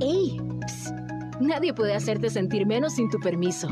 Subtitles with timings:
[0.00, 0.38] ¡Ey!
[0.66, 0.94] Psst.
[1.40, 3.68] Nadie puede hacerte sentir menos sin tu permiso.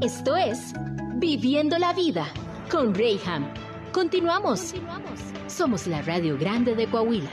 [0.00, 0.72] Esto es
[1.16, 2.26] Viviendo la Vida
[2.70, 3.46] con Rayham.
[3.92, 4.74] Continuamos.
[5.48, 7.30] Somos la Radio Grande de Coahuila.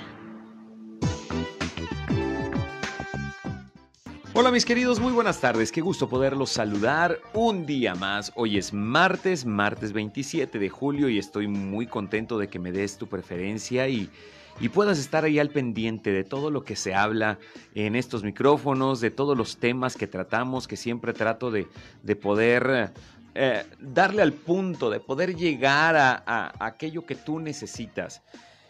[4.34, 8.32] Hola mis queridos, muy buenas tardes, qué gusto poderlos saludar un día más.
[8.36, 12.98] Hoy es martes, martes 27 de julio y estoy muy contento de que me des
[12.98, 14.12] tu preferencia y,
[14.60, 17.40] y puedas estar ahí al pendiente de todo lo que se habla
[17.76, 21.68] en estos micrófonos, de todos los temas que tratamos, que siempre trato de,
[22.04, 22.94] de poder
[23.36, 28.24] eh, darle al punto, de poder llegar a, a aquello que tú necesitas.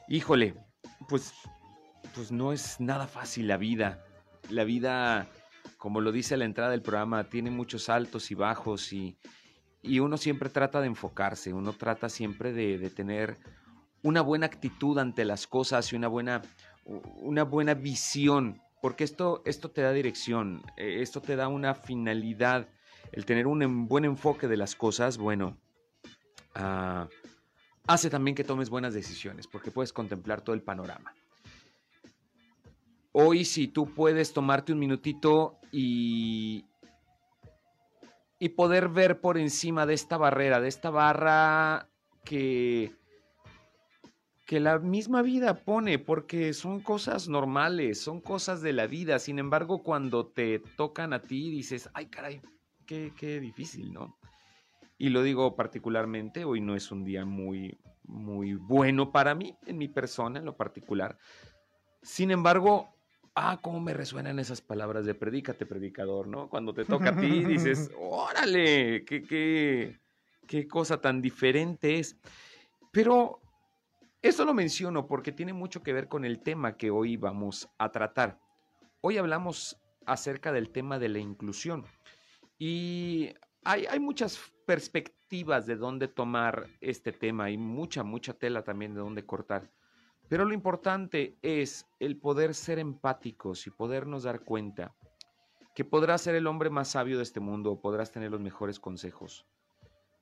[0.10, 0.56] Híjole,
[1.08, 1.34] pues,
[2.14, 4.04] pues no es nada fácil la vida.
[4.50, 5.28] La vida
[5.78, 9.18] como lo dice la entrada del programa, tiene muchos altos y bajos y,
[9.82, 13.38] y uno siempre trata de enfocarse, uno trata siempre de, de, tener
[14.08, 16.42] una buena actitud ante las cosas y una buena,
[16.86, 22.70] una buena visión, porque esto, esto te da dirección, eh, esto te da una finalidad,
[23.12, 25.58] el tener un buen enfoque de las cosas, bueno,
[26.56, 27.06] uh,
[27.86, 31.14] hace también que tomes buenas decisiones, porque puedes contemplar todo el panorama.
[33.12, 36.64] Hoy si tú puedes tomarte un minutito y,
[38.40, 41.90] y poder ver por encima de esta barrera, de esta barra
[42.24, 42.94] que,
[44.48, 49.20] que la misma vida pone, porque son cosas normales, son cosas de la vida.
[49.20, 52.42] Sin embargo, cuando te tocan a ti, dices, ay caray,
[52.86, 54.18] qué, qué difícil, ¿no?
[54.98, 59.78] Y lo digo particularmente, hoy no es un día muy, muy bueno para mí, en
[59.78, 61.18] mi persona, en lo particular.
[62.02, 62.88] Sin embargo,
[63.36, 66.50] ah, cómo me resuenan esas palabras de predícate, predicador, ¿no?
[66.50, 70.00] Cuando te toca a ti, dices, órale, qué, qué,
[70.48, 72.18] qué cosa tan diferente es.
[72.94, 73.42] Pero
[74.22, 77.92] esto lo menciono porque tiene mucho que ver con el tema que hoy vamos a
[77.92, 78.40] tratar.
[79.02, 81.86] Hoy hablamos acerca del tema de la inclusión
[82.58, 88.94] y hay, hay muchas perspectivas de dónde tomar este tema, hay mucha, mucha tela también
[88.94, 89.70] de dónde cortar.
[90.30, 94.94] Pero lo importante es el poder ser empáticos y podernos dar cuenta
[95.74, 98.80] que podrás ser el hombre más sabio de este mundo o podrás tener los mejores
[98.80, 99.46] consejos.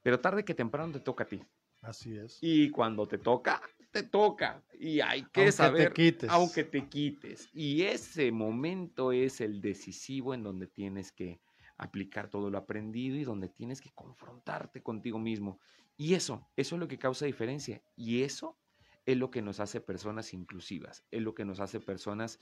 [0.04, 1.42] Pero tarde que temprano te toca a ti.
[1.82, 2.38] Así es.
[2.42, 3.62] Y cuando te toca,
[3.96, 4.62] te toca.
[4.78, 6.30] Y hay que aunque saber, te quites.
[6.30, 7.50] aunque te quites.
[7.54, 11.40] Y ese momento es el decisivo en donde tienes que
[11.78, 15.62] aplicar todo lo aprendido y donde tienes que confrontarte contigo mismo.
[15.96, 17.82] Y eso, eso es lo que causa diferencia.
[17.96, 18.58] Y eso
[19.06, 22.40] es lo que nos hace personas inclusivas, es lo que nos hace personas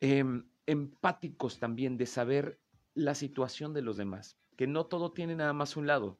[0.00, 0.24] eh,
[0.66, 2.60] empáticos también de saber
[2.92, 6.18] la situación de los demás, que no todo tiene nada más un lado.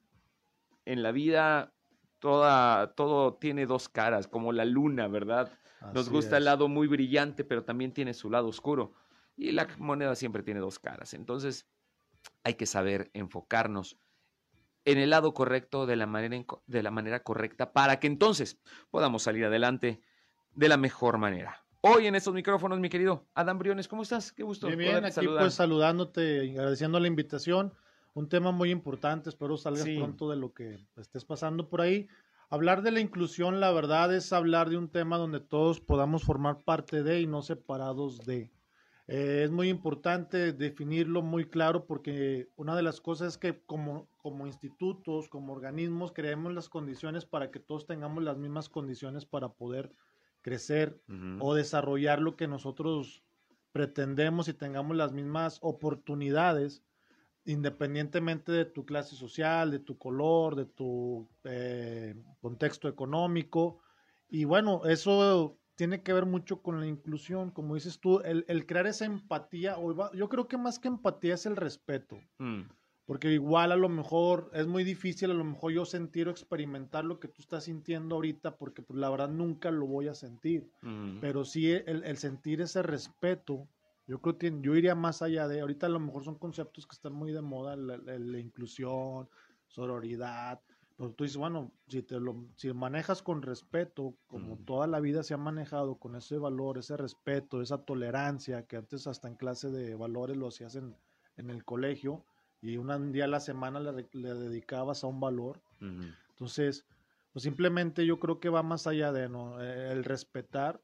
[0.86, 1.74] En la vida
[2.18, 5.52] toda, todo tiene dos caras, como la luna, ¿verdad?
[5.80, 6.38] Así nos gusta es.
[6.38, 8.94] el lado muy brillante, pero también tiene su lado oscuro.
[9.36, 11.14] Y la moneda siempre tiene dos caras.
[11.14, 11.66] Entonces,
[12.42, 13.98] hay que saber enfocarnos
[14.84, 18.58] en el lado correcto, de la, manera, de la manera correcta, para que entonces
[18.90, 20.00] podamos salir adelante
[20.54, 21.62] de la mejor manera.
[21.82, 24.32] Hoy en estos micrófonos, mi querido Adam Briones, ¿cómo estás?
[24.32, 24.66] Qué gusto.
[24.66, 25.44] Bien, bien aquí saludar.
[25.44, 27.74] pues saludándote y agradeciendo la invitación.
[28.18, 29.96] Un tema muy importante, espero salgas sí.
[29.96, 32.08] pronto de lo que estés pasando por ahí.
[32.50, 36.64] Hablar de la inclusión, la verdad, es hablar de un tema donde todos podamos formar
[36.64, 38.50] parte de y no separados de.
[39.06, 44.08] Eh, es muy importante definirlo muy claro porque una de las cosas es que como,
[44.16, 49.50] como institutos, como organismos, creemos las condiciones para que todos tengamos las mismas condiciones para
[49.50, 49.92] poder
[50.42, 51.38] crecer uh -huh.
[51.40, 53.22] o desarrollar lo que nosotros
[53.70, 56.82] pretendemos y tengamos las mismas oportunidades
[57.48, 63.80] independientemente de tu clase social, de tu color, de tu eh, contexto económico.
[64.28, 68.66] Y bueno, eso tiene que ver mucho con la inclusión, como dices tú, el, el
[68.66, 72.62] crear esa empatía, o yo creo que más que empatía es el respeto, mm.
[73.06, 77.04] porque igual a lo mejor es muy difícil a lo mejor yo sentir o experimentar
[77.04, 80.68] lo que tú estás sintiendo ahorita, porque pues, la verdad nunca lo voy a sentir,
[80.82, 81.20] mm.
[81.20, 83.68] pero sí el, el, sentir ese respeto,
[84.08, 86.94] yo creo que yo iría más allá de, ahorita a lo mejor son conceptos que
[86.94, 89.28] están muy de moda, la, la, la inclusión,
[89.66, 90.60] sororidad,
[90.96, 94.64] pero tú dices, bueno, si, te lo, si manejas con respeto, como mm.
[94.64, 99.06] toda la vida se ha manejado, con ese valor, ese respeto, esa tolerancia, que antes
[99.06, 100.96] hasta en clase de valores lo hacías en,
[101.36, 102.24] en el colegio,
[102.60, 105.60] y un día a la semana le, le dedicabas a un valor.
[105.78, 106.16] Mm -hmm.
[106.30, 106.84] Entonces,
[107.32, 109.60] pues simplemente yo creo que va más allá de ¿no?
[109.60, 110.80] el respetar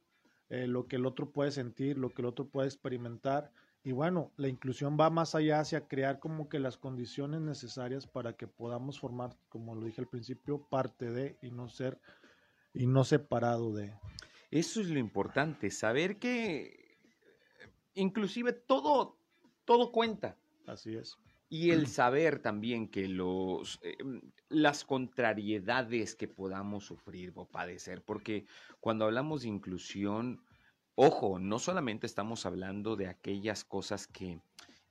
[0.51, 3.51] eh, lo que el otro puede sentir, lo que el otro puede experimentar,
[3.87, 8.33] y bueno, la inclusión va más allá hacia crear como que las condiciones necesarias para
[8.33, 12.01] que podamos formar, como lo dije al principio, parte de y no ser
[12.73, 13.93] y no separado de.
[14.51, 16.97] Eso es lo importante, saber que
[17.95, 19.19] inclusive todo,
[19.67, 20.39] todo cuenta.
[20.67, 21.19] Así es.
[21.55, 23.97] Y el saber también que los, eh,
[24.49, 28.45] las contrariedades que podamos sufrir o padecer, porque
[28.81, 30.43] cuando hablamos de inclusión,
[30.97, 34.41] ojo, no solamente estamos hablando de aquellas cosas que,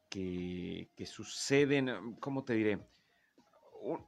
[0.07, 2.79] que, que suceden, ¿cómo te diré?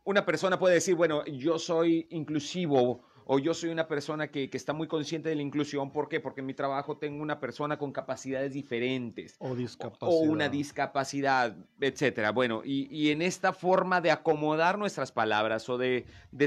[0.06, 4.72] Una persona puede decir, bueno, yo soy inclusivo o yo soy una persona que, está
[4.72, 5.92] muy consciente de la inclusión.
[5.92, 6.20] ¿Por qué?
[6.20, 9.36] Porque en mi trabajo tengo una persona con capacidades diferentes.
[9.40, 10.12] O discapacidad.
[10.12, 12.32] O, una discapacidad, etcétera.
[12.32, 16.06] Bueno, y, en esta forma de acomodar nuestras palabras o de,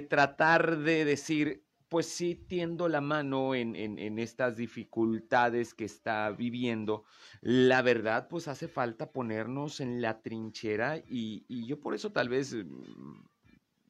[0.08, 7.02] tratar de decir, pues sí tiendo la mano en, estas dificultades que está viviendo.
[7.40, 12.54] La verdad, pues hace falta ponernos en la trinchera y, yo por eso tal vez,
[12.54, 13.24] mm,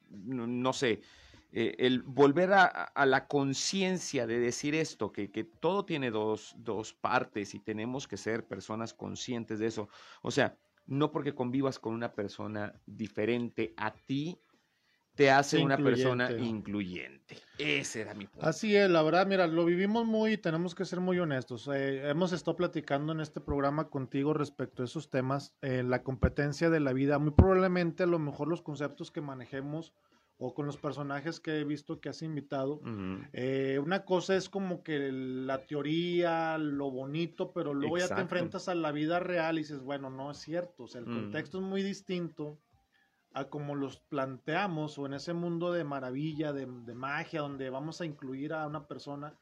[0.09, 1.01] no sé,
[1.51, 5.27] eh, el volver a, la conciencia de decir esto, que,
[5.59, 6.55] todo tiene dos,
[7.01, 9.89] partes y tenemos que ser personas conscientes de eso.
[10.21, 14.39] O sea, no porque convivas con una persona diferente a ti,
[15.15, 17.37] te hace una persona incluyente.
[17.57, 18.47] Ese era mi punto.
[18.47, 21.67] Así es, la verdad, mira, lo vivimos muy y tenemos que ser muy honestos.
[21.73, 26.69] Eh, hemos estado platicando en este programa contigo respecto a esos temas, eh, la competencia
[26.69, 27.19] de la vida.
[27.19, 29.93] Muy probablemente a lo mejor los conceptos que manejemos
[30.41, 32.81] o con los personajes que he visto que has invitado.
[33.33, 38.69] Eh, una cosa es como que la teoría, lo bonito, pero luego ya te enfrentas
[38.69, 41.65] a la vida real y dices, bueno, no es cierto, o sea, el contexto es
[41.65, 42.57] muy distinto
[43.33, 48.05] a como los planteamos o en ese mundo de maravilla, de, magia, donde vamos a
[48.05, 49.35] incluir a una persona.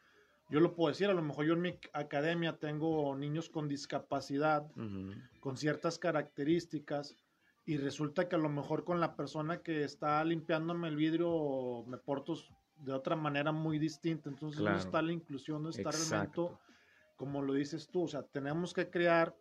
[0.50, 4.66] Yo lo puedo decir, a lo mejor yo en mi academia tengo niños con discapacidad,
[5.40, 7.16] con ciertas características,
[7.68, 11.98] y resulta que a lo mejor con la persona que está limpiándome el vidrio me
[11.98, 12.36] porto
[12.78, 14.30] de otra manera muy distinta.
[14.30, 16.50] Entonces no está la inclusión, no está realmente
[17.18, 18.04] como lo dices tú.
[18.04, 19.36] O sea, tenemos que crear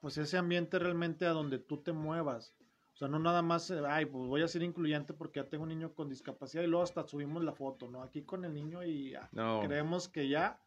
[0.00, 2.54] pues ese ambiente realmente a donde tú te muevas.
[2.94, 5.64] O sea, no nada más, eh, ay, pues voy a ser incluyente porque ya tengo
[5.64, 8.04] un niño con discapacidad y luego hasta subimos la foto, ¿no?
[8.04, 9.28] Aquí con el niño y ya.
[9.64, 10.60] creemos que ya.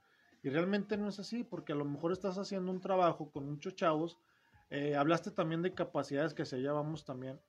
[0.44, 3.76] Y realmente no es así, porque a lo mejor estás haciendo un trabajo con muchos
[3.76, 4.18] chavos
[4.72, 7.40] eh, hablaste también de capacidades que se llevamos también,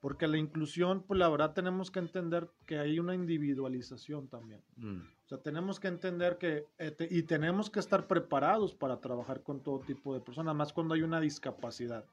[0.00, 4.62] porque la inclusión, pues la verdad tenemos que entender que hay una individualización también.
[4.76, 5.00] Mm.
[5.00, 9.60] O sea, tenemos que entender que, eh, y tenemos que estar preparados para trabajar con
[9.60, 12.04] todo tipo de personas, más cuando hay una discapacidad.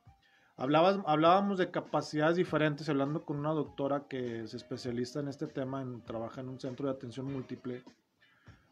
[0.58, 5.84] Hablabas, hablábamos de capacidades diferentes, hablando con una doctora que es especialista en este tema,
[5.84, 7.84] en, trabaja en un centro de atención múltiple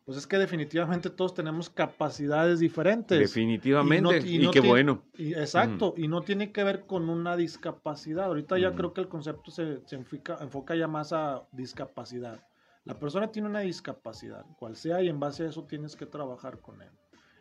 [0.05, 3.17] pues es que definitivamente todos tenemos capacidades diferentes.
[3.17, 5.03] Definitivamente, y, qué bueno.
[5.17, 8.25] exacto, y no tiene que ver con una discapacidad.
[8.25, 12.45] Ahorita ya creo que el concepto se, enfoca, ya más a discapacidad.
[12.83, 16.59] La persona tiene una discapacidad, cual sea, y en base a eso tienes que trabajar
[16.59, 16.91] con él.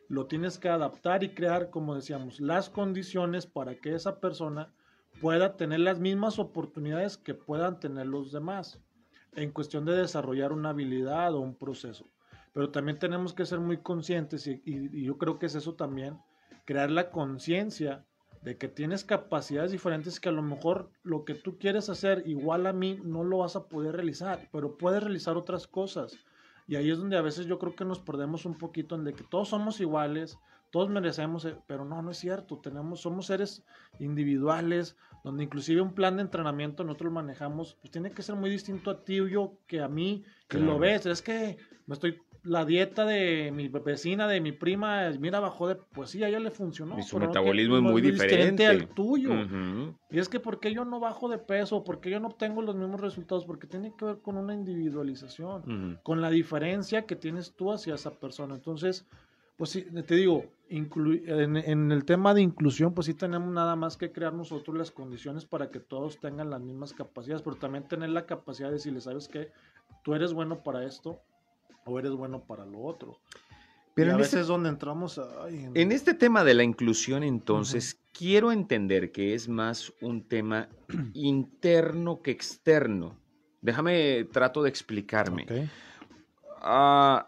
[0.09, 4.73] Lo tienes que adaptar y crear, como decíamos, las condiciones para que esa persona
[5.21, 8.81] pueda tener las mismas oportunidades que puedan tener los demás
[9.35, 12.07] en cuestión de desarrollar una habilidad o un proceso
[12.53, 14.61] pero también tenemos que ser muy conscientes y,
[15.05, 16.19] yo creo que es eso también,
[16.65, 18.05] crear la conciencia
[18.43, 22.67] de que tienes capacidades diferentes que a lo mejor lo que tú quieres hacer igual
[22.67, 26.19] a mí no lo vas a poder realizar, pero puedes realizar otras cosas.
[26.67, 29.15] Y ahí es donde a veces yo creo que nos perdemos un poquito en de
[29.15, 30.39] que todos somos iguales,
[30.71, 33.63] todos merecemos, eh, pero no, no es cierto, tenemos, somos seres
[34.01, 38.91] individuales, donde inclusive un plan de entrenamiento nosotros manejamos, pues tiene que ser muy distinto
[38.91, 42.65] a ti o yo que a mí, que lo ves, es que me estoy la
[42.65, 46.51] dieta de mi vecina, de mi prima, mira, bajó de, pues sí, a ella le
[46.51, 46.99] funcionó.
[46.99, 48.67] Y su metabolismo es muy diferente.
[48.67, 49.31] al tuyo.
[50.11, 51.85] Y es que, ¿por qué yo no bajo de peso?
[51.85, 53.45] ¿Por qué yo no obtengo los mismos resultados?
[53.45, 58.11] Porque tiene que ver con una individualización, con la diferencia que tienes tú hacia esa
[58.19, 58.55] persona.
[58.55, 59.07] Entonces,
[59.57, 63.97] pues sí, te digo, en, en, el tema de inclusión, pues sí tenemos nada más
[63.97, 68.09] que crear nosotros las condiciones para que todos tengan las mismas capacidades, pero también tener
[68.09, 69.53] la capacidad de decirle, ¿sabes qué?
[70.03, 71.21] Tú eres bueno para esto,
[71.85, 73.19] o eres bueno para lo otro.
[73.95, 75.21] Pero a veces es donde entramos.
[75.49, 75.93] en...
[75.93, 80.69] este tema de la inclusión, entonces, quiero entender que es más un tema
[81.15, 83.19] interno que externo.
[83.61, 85.47] Déjame, trato de explicarme.
[86.63, 87.27] Ah,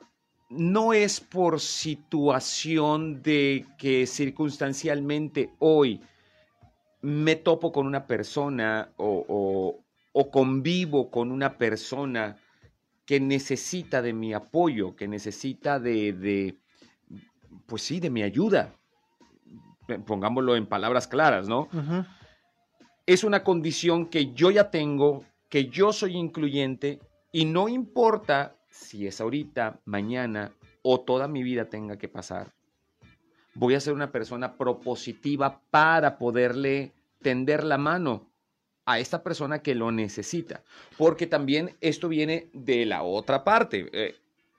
[0.49, 6.01] no es por situación de que circunstancialmente hoy
[7.03, 9.85] me topo con una persona o
[10.33, 12.39] convivo con una persona
[13.07, 16.57] que necesita de mi apoyo, que necesita de,
[17.67, 18.75] pues sí, de mi ayuda.
[20.07, 21.69] Pongámoslo en palabras claras, ¿no?
[23.07, 27.01] Es una condición que yo ya tengo, que yo soy incluyente
[27.33, 32.53] y no importa si es ahorita, mañana o toda mi vida tenga que pasar.
[33.55, 36.93] voy a ser una persona propositiva para poderle
[37.23, 38.34] tender la mano
[38.87, 40.63] a esta persona que lo necesita.
[40.97, 43.89] Porque también esto viene de la otra parte.
[43.93, 44.17] Eh,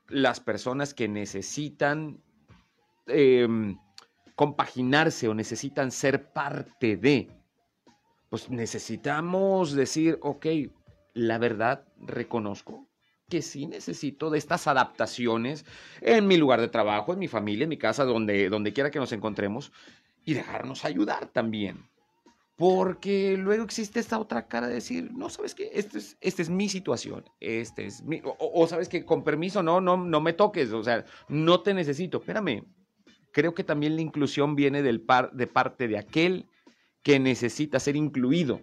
[0.10, 2.22] las personas que necesitan
[3.08, 3.78] em,
[4.36, 7.30] compaginarse o necesitan ser parte de,
[8.30, 10.46] pues necesitamos decir, ok,
[11.14, 12.88] la verdad reconozco
[13.30, 15.66] que sí necesito de estas adaptaciones
[16.02, 19.00] en mi lugar de trabajo, en mi familia, en mi casa, donde, donde quiera que
[19.00, 19.72] nos encontremos,
[20.26, 21.88] y dejarnos ayudar también.
[22.58, 26.50] Porque luego existe esta otra cara de decir, no, sabes qué, esta es, este es
[26.50, 30.72] mi situación, este es mi, o, sabes que con permiso, no, no, no me toques,
[30.72, 32.20] o sea, no te necesito.
[32.20, 32.64] Espérame,
[33.32, 36.48] creo que también la inclusión viene del par, de parte de aquel
[37.04, 38.62] que necesita ser incluido.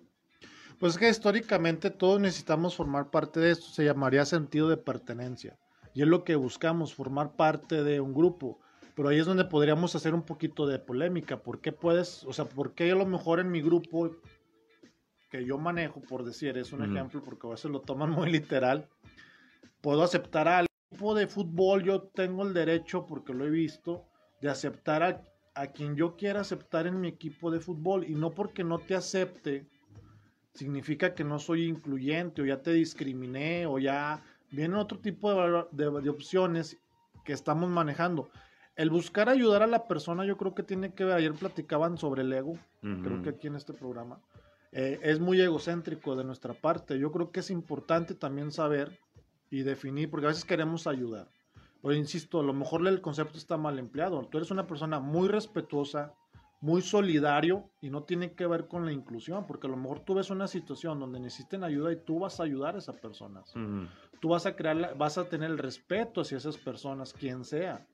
[0.79, 5.59] Pues es que históricamente todos necesitamos formar parte de esto, se llamaría sentido de pertenencia.
[5.95, 8.59] Y es lo que buscamos, formar parte de un grupo.
[8.95, 11.43] Pero ahí es donde podríamos hacer un poquito de polémica.
[11.43, 14.11] ¿Por qué puedes, o sea, por qué a lo mejor en mi grupo
[15.31, 18.87] que yo manejo, por decir, es un ejemplo, porque a veces lo toman muy literal,
[19.81, 24.05] puedo aceptar al equipo de fútbol, yo tengo el derecho, porque lo he visto,
[24.43, 28.31] de aceptar a, a quien yo quiera aceptar en mi equipo de fútbol y no
[28.31, 29.67] porque no te acepte
[30.55, 35.33] significa que no soy incluyente o ya te discriminé o ya vienen otro tipo
[35.73, 36.79] de, opciones
[37.25, 38.31] que estamos manejando.
[38.75, 42.23] El buscar ayudar a la persona yo creo que tiene que ver, ayer platicaban sobre
[42.23, 44.21] el ego, creo que aquí en este programa,
[44.73, 46.99] eh, es muy egocéntrico de nuestra parte.
[46.99, 48.99] Yo creo que es importante también saber
[49.51, 51.29] y definir, porque a veces queremos ayudar.
[51.83, 54.27] Pero insisto, a lo mejor el concepto está mal empleado.
[54.29, 56.15] Tú eres una persona muy respetuosa,
[56.63, 60.15] muy solidario y no tiene que ver con la inclusión, porque a lo mejor tú
[60.15, 63.53] ves una situación donde necesiten ayuda y tú vas a ayudar a esas personas.
[64.21, 67.85] Tú vas a crear, vas a tener el respeto hacia esas personas, quien sea.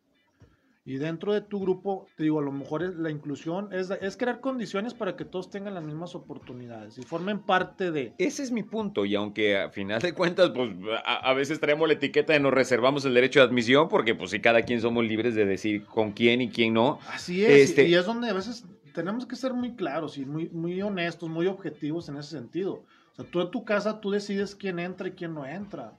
[0.89, 4.17] Y dentro de tu grupo, te digo, a lo mejor es, la inclusión es, es,
[4.17, 8.15] crear condiciones para que todos tengan las mismas oportunidades y formen parte de...
[8.17, 10.71] Ese es mi punto, y aunque a final de cuentas, pues
[11.05, 14.41] a, veces traemos la etiqueta de nos reservamos el derecho de admisión, porque pues si
[14.41, 16.99] cada quien somos libres de decir con quién y quién no.
[17.13, 17.87] Así es, este...
[17.87, 18.65] y es donde a veces
[18.95, 22.83] tenemos que ser muy claros y muy, muy honestos, muy objetivos en ese sentido.
[23.13, 25.99] O sea, tú en tu casa, tú decides quién entra y quién no entra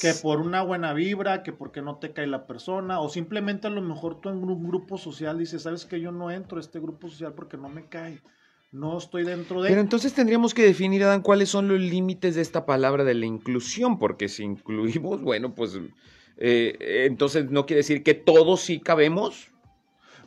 [0.00, 3.70] que por una buena vibra, que porque no te cae la persona, o simplemente a
[3.70, 6.80] lo mejor tú en un grupo social dices, sabes que yo no entro a este
[6.80, 8.20] grupo social porque no me cae,
[8.72, 9.68] no estoy dentro de...
[9.68, 13.26] Pero entonces tendríamos que definir, Adán, cuáles son los límites de esta palabra de la
[13.26, 15.78] inclusión, porque si incluimos, bueno, pues
[16.36, 19.53] eh, entonces no quiere decir que todos sí cabemos.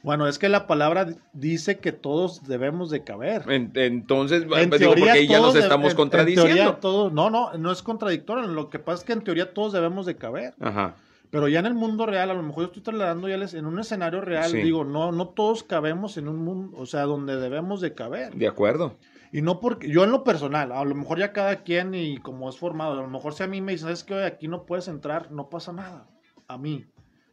[0.03, 3.43] Bueno, es que la palabra dice que todos debemos de caber.
[3.47, 7.11] entonces, en digo, porque ahí ya nos estamos contradiciendo.
[7.13, 8.47] no, no, no es contradictorio.
[8.47, 10.53] Lo que pasa es que en teoría todos debemos de caber.
[10.59, 10.95] Ajá.
[11.29, 13.79] Pero ya en el mundo real, a lo mejor yo estoy trasladando ya en un
[13.79, 17.93] escenario real, digo, no, no todos cabemos en un mundo, o sea, donde debemos de
[17.93, 18.33] caber.
[18.33, 18.95] De acuerdo.
[19.33, 22.49] Y no porque, yo en lo personal, a lo mejor ya cada quien y como
[22.49, 24.65] es formado, a lo mejor si a mí me dicen, es que hoy aquí no
[24.65, 26.07] puedes entrar, no pasa nada.
[26.47, 26.85] A mí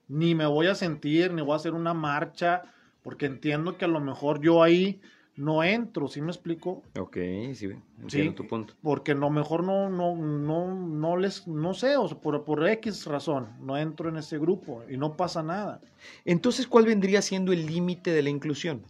[0.09, 2.63] ni me voy a sentir, ni voy a hacer una marcha,
[3.03, 5.01] porque entiendo que a lo mejor yo ahí
[5.37, 6.83] no entro, ¿sí me explico?
[6.99, 7.17] Ok,
[7.55, 7.71] sí,
[8.01, 8.75] entiendo tu punto.
[8.83, 12.67] Porque a lo mejor no, no, no, no les, no sé, o sea, por, por
[12.69, 15.81] X razón, no entro en ese grupo y no pasa nada.
[16.25, 18.83] Entonces, ¿cuál vendría siendo el límite de la inclusión?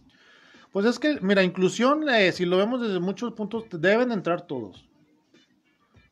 [0.71, 4.85] Pues es que, mira, inclusión, eh, si lo vemos desde muchos puntos, deben entrar todos.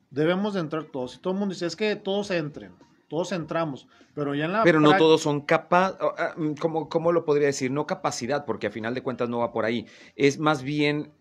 [0.09, 1.15] Debemos de entrar todos.
[1.15, 2.71] Y todo el mundo dice, es que todos entren
[3.13, 4.63] todos entramos, pero ya en la...
[4.63, 7.69] Pero no todos son capaces, ah, mm, ¿cómo, ¿cómo lo podría decir?
[7.69, 9.85] No capacidad, porque a final de cuentas no va por ahí.
[10.15, 11.11] Es más bien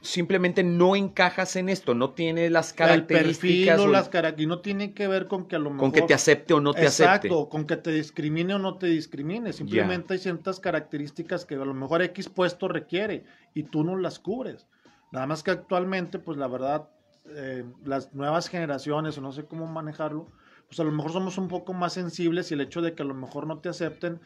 [0.00, 3.80] simplemente no encajas en esto, no tiene las características.
[3.80, 5.80] El las y no tiene que ver con que a lo mejor.
[5.80, 7.26] Con que te acepte o no te acepte.
[7.26, 9.52] Exacto, con que te discrimine o no te discrimine.
[9.52, 14.20] Simplemente hay ciertas características que a lo mejor X puesto requiere y tú no las
[14.20, 14.68] cubres.
[15.10, 16.90] Nada más que actualmente, pues la verdad,
[17.34, 20.28] eh, las nuevas generaciones, o no sé cómo manejarlo,
[20.68, 23.06] pues a lo mejor somos un poco más sensibles y el hecho de que a
[23.06, 24.20] lo mejor no te acepten,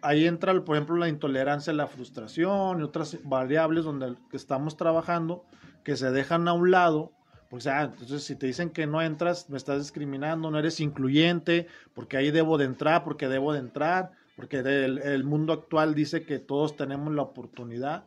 [0.00, 5.44] ahí entra, por ejemplo, la intolerancia, la frustración y otras variables donde estamos trabajando
[5.84, 7.12] que se dejan a un lado.
[7.50, 11.66] Pues, ah, entonces si te dicen que no entras, me estás discriminando, no eres incluyente,
[11.94, 16.38] porque ahí debo de entrar, porque debo de entrar, porque el mundo actual dice que
[16.38, 18.06] todos tenemos la oportunidad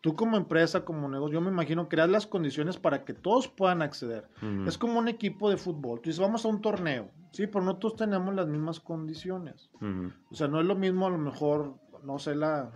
[0.00, 3.82] tú como empresa, como negocio, yo me imagino creas las condiciones para que todos puedan
[3.82, 4.28] acceder.
[4.66, 6.00] Es como un equipo de fútbol.
[6.00, 9.70] Tú dices, vamos a un torneo, sí, pero no todos tenemos las mismas condiciones.
[10.30, 11.74] O sea, no es lo mismo a lo mejor,
[12.04, 12.70] no sé, la...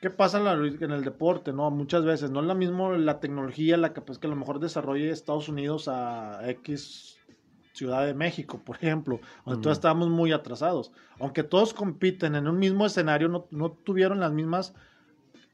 [0.00, 1.52] ¿Qué pasa en, el deporte?
[1.52, 4.34] no Muchas veces no es lo mismo la tecnología, la que, pues, que a lo
[4.34, 7.18] mejor desarrolle Estados Unidos a X
[7.72, 10.92] Ciudad de México, por ejemplo, donde todos estábamos muy atrasados.
[11.20, 14.74] Aunque todos compiten en un mismo escenario, no, no tuvieron las mismas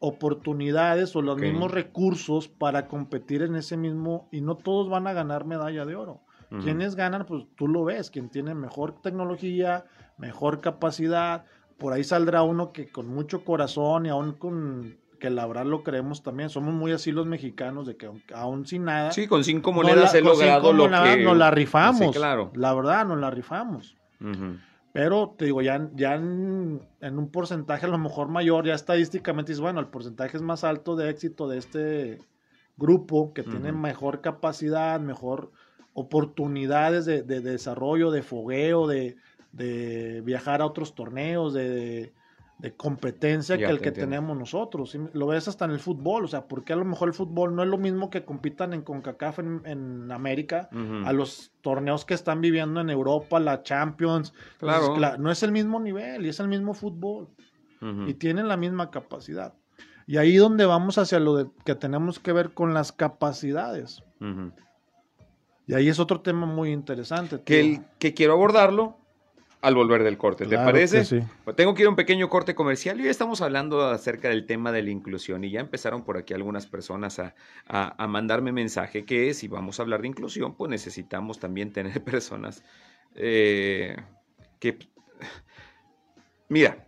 [0.00, 5.12] oportunidades o los mismos recursos para competir en ese mismo y no todos van a
[5.12, 6.20] ganar medalla de oro.
[6.62, 9.84] Quienes ganan, pues tú lo ves, quien tiene mejor tecnología,
[10.16, 11.44] mejor capacidad,
[11.76, 15.82] por ahí saldrá uno que con mucho corazón y aún con que la verdad lo
[15.82, 19.12] creemos también, somos muy así los mexicanos de que aún sin nada.
[19.12, 21.22] Sí, con cinco monedas he logrado lo que...
[21.22, 22.50] Nos la rifamos, claro.
[22.54, 23.96] la verdad, nos la rifamos.
[24.98, 29.60] Pero te digo, ya, ya en, un porcentaje a lo mejor mayor, ya estadísticamente dices,
[29.60, 32.18] bueno, el porcentaje es más alto de éxito de este
[32.76, 35.52] grupo que tiene mejor capacidad, mejor
[35.92, 39.14] oportunidades de, desarrollo, de fogueo, de,
[40.24, 42.12] viajar a otros torneos, de,
[42.76, 44.96] competencia que el que tenemos nosotros.
[45.12, 47.62] Lo ves hasta en el fútbol, o sea, porque a lo mejor el fútbol no
[47.62, 50.68] es lo mismo que compitan en CONCACAF en, América,
[51.04, 54.34] a los torneos que están viviendo en Europa, la Champions.
[54.58, 54.96] Claro.
[55.18, 57.28] no es el mismo nivel y es el mismo fútbol.
[58.06, 59.54] Y tienen la misma capacidad.
[60.06, 64.02] Y ahí donde vamos hacia lo de, que tenemos que ver con las capacidades.
[65.68, 67.40] Y ahí es otro tema muy interesante.
[67.44, 68.96] Que, que quiero abordarlo
[69.60, 71.04] al volver del corte, ¿te parece?
[71.04, 71.20] Sí.
[71.44, 74.46] Pues tengo que ir a un pequeño corte comercial y hoy estamos hablando acerca del
[74.46, 77.34] tema de la inclusión y ya empezaron por aquí algunas personas a,
[77.66, 82.62] a, mandarme mensaje que si vamos a hablar de inclusión, pues necesitamos también tener personas
[83.16, 83.96] eh,
[84.60, 84.78] que...
[86.48, 86.86] Mira,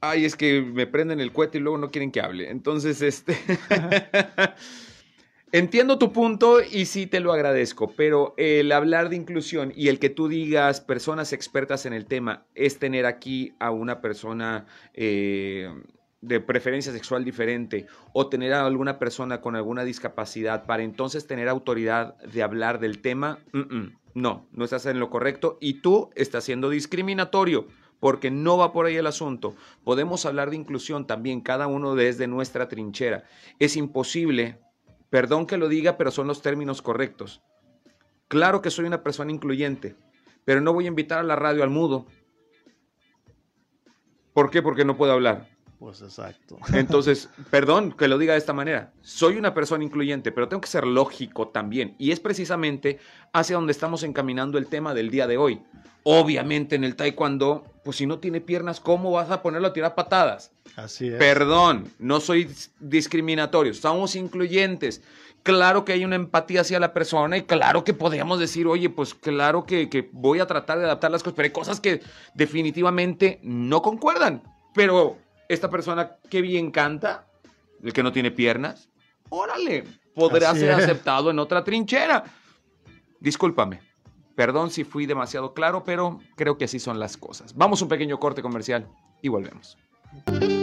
[0.00, 2.50] ay, es que me prenden el cohete y luego no quieren que hable.
[2.50, 3.36] Entonces, este...
[5.50, 9.98] Entiendo tu punto y sí te lo agradezco, pero el hablar de inclusión y el
[9.98, 15.70] que tú digas personas expertas en el tema es tener aquí a una persona eh,
[16.20, 21.48] de preferencia sexual diferente o tener a alguna persona con alguna discapacidad para entonces tener
[21.48, 23.38] autoridad de hablar del tema,
[24.12, 27.68] no, no estás en lo correcto y tú estás siendo discriminatorio
[28.00, 29.56] porque no va por ahí el asunto.
[29.82, 33.24] Podemos hablar de inclusión también, cada uno desde nuestra trinchera.
[33.58, 34.58] Es imposible
[35.10, 37.42] Perdón que lo diga, pero son los términos correctos.
[38.28, 39.96] Claro que soy una persona incluyente,
[40.44, 42.06] pero no voy a invitar a la radio al mudo.
[44.34, 44.62] ¿Por qué?
[44.62, 45.48] Porque no puedo hablar.
[45.78, 46.58] Pues exacto.
[46.72, 48.92] Entonces, perdón que lo diga de esta manera.
[49.00, 51.94] Soy una persona incluyente, pero tengo que ser lógico también.
[51.98, 52.98] Y es precisamente
[53.32, 55.60] hacia donde estamos encaminando el tema del día de hoy.
[56.02, 59.94] Obviamente en el taekwondo, pues si no tiene piernas, ¿cómo vas a ponerlo a tirar
[59.94, 60.50] patadas?
[60.74, 61.16] Así es.
[61.16, 65.02] Perdón, no soy discriminatorio, somos incluyentes.
[65.42, 69.14] Claro que hay una empatía hacia la persona y claro que podríamos decir, oye, pues
[69.14, 72.00] claro que, voy a tratar de adaptar las cosas, pero hay cosas que
[72.34, 74.42] definitivamente no concuerdan.
[74.74, 75.16] Pero
[75.48, 77.26] esta persona que bien canta,
[77.82, 78.88] el que no tiene piernas,
[79.30, 79.84] órale,
[80.14, 82.24] podrá ser aceptado en otra trinchera.
[83.20, 83.80] Discúlpame.
[84.34, 87.56] Perdón si fui demasiado claro, pero creo que así son las cosas.
[87.56, 88.88] Vamos a un pequeño corte comercial
[89.20, 89.76] y volvemos.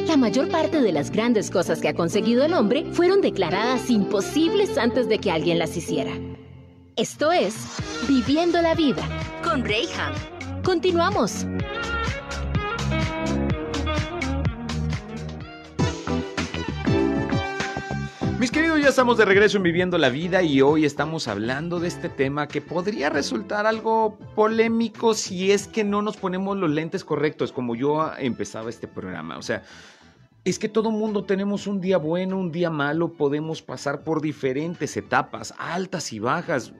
[0.07, 4.77] La mayor parte de las grandes cosas que ha conseguido el hombre fueron declaradas imposibles
[4.77, 6.13] antes de que alguien las hiciera.
[6.95, 7.55] Esto es
[8.07, 9.03] Viviendo la Vida
[9.43, 10.13] con Rayham.
[10.63, 11.45] Continuamos.
[18.85, 22.47] Ya estamos de regreso en Viviendo la Vida y hoy estamos hablando de este tema
[22.47, 27.75] que podría resultar algo polémico si es que no nos ponemos los lentes correctos, como
[27.75, 29.39] yo empezaba este programa.
[29.39, 29.63] O sea,
[30.43, 34.95] es que todo mundo tenemos un día bueno, un día malo, podemos pasar por diferentes
[34.97, 36.71] etapas, altas y bajas.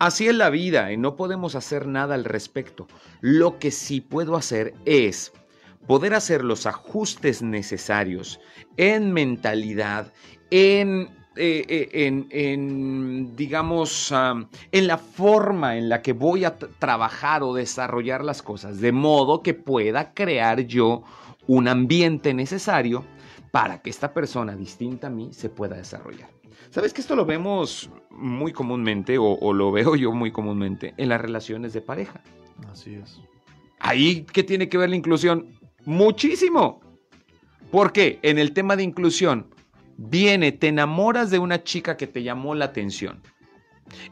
[0.00, 2.88] Así es la vida y no podemos hacer nada al respecto.
[3.20, 5.32] Lo que sí puedo hacer es
[5.86, 8.40] poder hacer los ajustes necesarios
[8.76, 10.12] en mentalidad,
[10.50, 14.12] en, eh, eh, en, digamos,
[14.72, 19.42] en la forma en la que voy a trabajar o desarrollar las cosas, de modo
[19.42, 21.02] que pueda crear yo
[21.46, 23.04] un ambiente necesario
[23.50, 26.28] para que esta persona distinta a mí se pueda desarrollar.
[26.70, 31.08] ¿Sabes que esto lo vemos muy comúnmente, o, o lo veo yo muy comúnmente, en
[31.08, 32.22] las relaciones de pareja?
[32.70, 33.20] Así es.
[33.80, 35.58] Ahí, ¿qué tiene que ver la inclusión?
[35.84, 36.80] Muchísimo.
[37.70, 39.46] Porque en el tema de inclusión,
[40.00, 43.20] viene, te enamoras de una chica que te llamó la atención.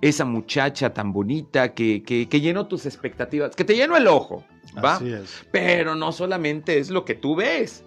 [0.01, 4.45] Esa muchacha tan bonita que, que, llenó tus expectativas, que te llenó el ojo,
[4.85, 4.97] ¿va?
[4.97, 5.47] Así es.
[5.53, 7.85] Pero no solamente es lo que tú ves,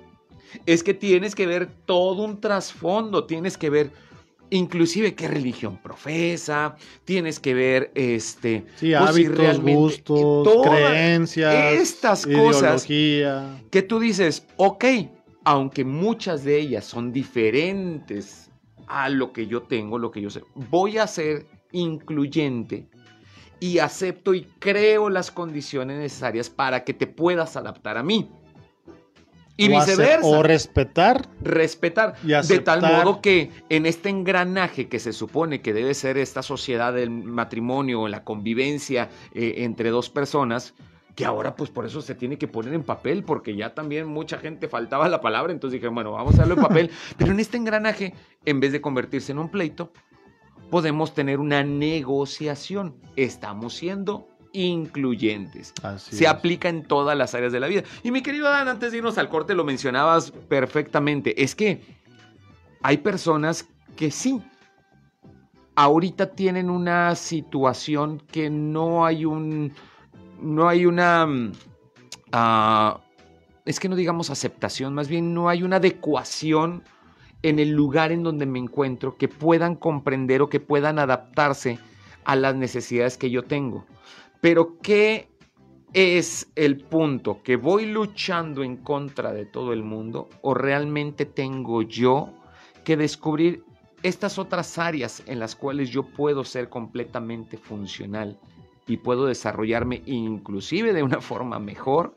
[0.66, 3.92] es que tienes que ver todo un trasfondo, tienes que ver
[4.50, 12.86] inclusive qué religión profesa, tienes que ver este sí, pues, hábitos, gustos, creencias, estas cosas
[12.86, 14.86] que tú dices, ok,
[15.44, 18.50] aunque muchas de ellas son diferentes
[18.88, 22.88] a lo que yo tengo, lo que yo sé, voy a ser incluyente
[23.60, 28.30] y acepto y creo las condiciones necesarias para que te puedas adaptar a mí.
[29.58, 30.26] Y viceversa.
[30.26, 31.30] o respetar.
[31.42, 32.20] Respetar.
[32.22, 36.94] de tal modo que en este engranaje que se supone que debe ser esta sociedad
[36.94, 40.74] del matrimonio, la convivencia eh, entre dos personas,
[41.16, 44.38] que ahora pues por eso se tiene que poner en papel, porque ya también mucha
[44.38, 47.58] gente faltaba la palabra, entonces dije, bueno, vamos a hacerlo en papel, pero en este
[47.58, 48.14] engranaje,
[48.46, 49.92] en vez de convertirse en un pleito,
[50.70, 52.96] podemos tener una negociación.
[53.16, 55.74] Estamos siendo incluyentes.
[55.98, 57.84] Se aplica en todas las áreas de la vida.
[58.04, 61.82] Y mi querido Dan, antes de irnos al corte lo mencionabas perfectamente, es que
[62.82, 64.42] hay personas que sí,
[65.76, 69.74] ahorita tienen una situación que no hay un
[70.42, 71.26] no hay una...
[71.26, 71.52] Mm,
[72.32, 73.02] ah,
[73.66, 76.84] es que no digamos aceptación, más bien no hay una adecuación
[77.44, 81.80] en el lugar en donde me encuentro que puedan comprender o que puedan adaptarse
[82.24, 83.86] a las necesidades que yo tengo.
[84.42, 85.30] Pero ¿qué
[85.94, 87.42] es el punto?
[87.44, 92.34] ¿Que voy luchando en contra de todo el mundo o realmente tengo yo
[92.84, 93.64] que descubrir
[94.04, 98.40] estas otras áreas en las cuales yo puedo ser completamente funcional
[98.92, 102.14] y puedo desarrollarme inclusive de una forma mejor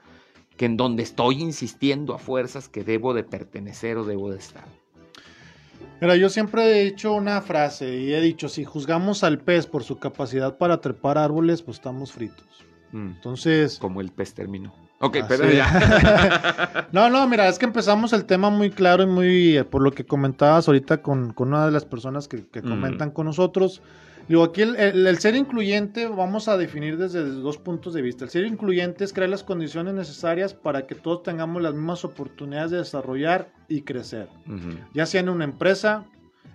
[0.56, 4.64] que en donde estoy insistiendo a fuerzas que debo de pertenecer o debo de estar.
[6.00, 9.84] Mira, yo siempre he dicho una frase y he dicho, si juzgamos al pez por
[9.84, 12.64] su capacidad para trepar árboles, pues estamos fritos.
[12.90, 13.06] Mm.
[13.06, 13.78] Entonces...
[13.78, 14.74] Como el pez terminó.
[15.00, 16.88] Ok, pero ya.
[16.92, 20.04] no, no, mira, es que empezamos el tema muy claro y muy, por lo que
[20.04, 22.68] comentabas ahorita con, con una de las personas que, que mm.
[22.68, 23.80] comentan con nosotros.
[24.28, 28.24] Digo, aquí el, ser incluyente vamos a definir desde dos puntos de vista.
[28.24, 32.70] El ser incluyente es crear las condiciones necesarias para que todos tengamos las mismas oportunidades
[32.70, 34.28] de desarrollar y crecer.
[34.94, 36.06] Ya sea en una empresa,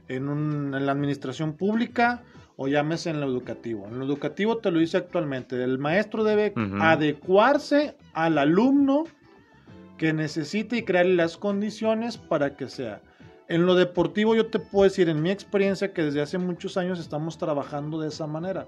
[0.07, 2.23] en, la administración pública
[2.57, 3.87] o llámese en lo educativo.
[3.87, 5.63] En lo educativo te lo dice actualmente.
[5.63, 9.03] El maestro debe adecuarse al alumno
[9.97, 13.01] que necesite y crearle las condiciones para que sea.
[13.49, 16.99] En lo deportivo yo te puedo decir, en mi experiencia, que desde hace muchos años
[16.99, 18.67] estamos trabajando de esa manera.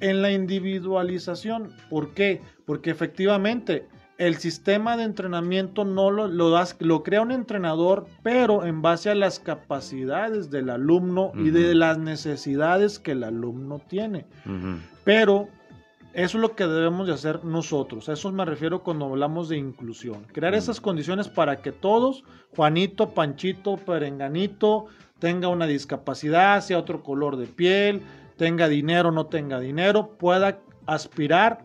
[0.00, 2.40] En la individualización, ¿por qué?
[2.64, 8.64] Porque efectivamente el sistema de entrenamiento no lo, lo, das, lo crea un entrenador, pero
[8.64, 14.26] en base a las capacidades del alumno y de las necesidades que el alumno tiene.
[15.02, 15.48] Pero
[16.14, 18.08] eso es lo que debemos de hacer nosotros.
[18.08, 20.24] A eso me refiero cuando hablamos de inclusión.
[20.32, 20.56] Crear mm.
[20.56, 22.24] esas condiciones para que todos,
[22.56, 24.86] Juanito, Panchito, Perenganito,
[25.18, 28.02] tenga una discapacidad, sea otro color de piel,
[28.36, 31.64] tenga dinero o no tenga dinero, pueda aspirar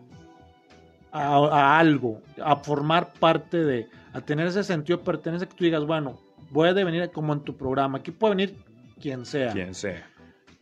[1.12, 5.84] a, algo, a formar parte de, a tener ese sentido de pertenencia que tú digas,
[5.86, 6.18] bueno,
[6.52, 8.56] puede venir como en tu programa, aquí puede venir
[9.00, 9.52] quien sea.
[9.52, 10.13] Quien sea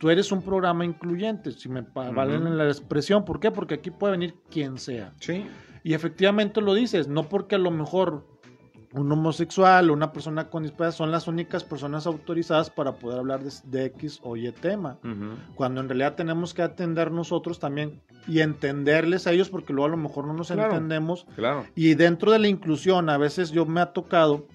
[0.03, 3.23] tú eres un programa incluyente, si me valen la expresión.
[3.23, 3.51] ¿Por qué?
[3.51, 5.13] Porque aquí puede venir quien sea.
[5.21, 5.45] Sí.
[5.81, 8.27] Y efectivamente lo dices, no porque a lo mejor
[8.91, 13.43] un homosexual o una persona con discapacidad son las únicas personas autorizadas para poder hablar
[13.43, 14.99] de, X o Y tema.
[15.55, 19.91] Cuando en realidad tenemos que atender nosotros también y entenderles a ellos porque luego a
[19.91, 21.25] lo mejor no nos entendemos.
[21.37, 21.65] Claro.
[21.75, 24.47] Y dentro de la inclusión, a veces yo me ha tocado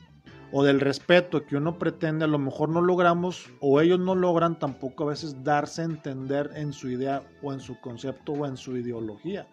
[0.52, 4.58] o del respeto que uno pretende, a lo mejor no logramos o ellos no logran
[4.58, 8.56] tampoco a veces darse a entender en su idea o en su concepto o en
[8.56, 9.46] su ideología,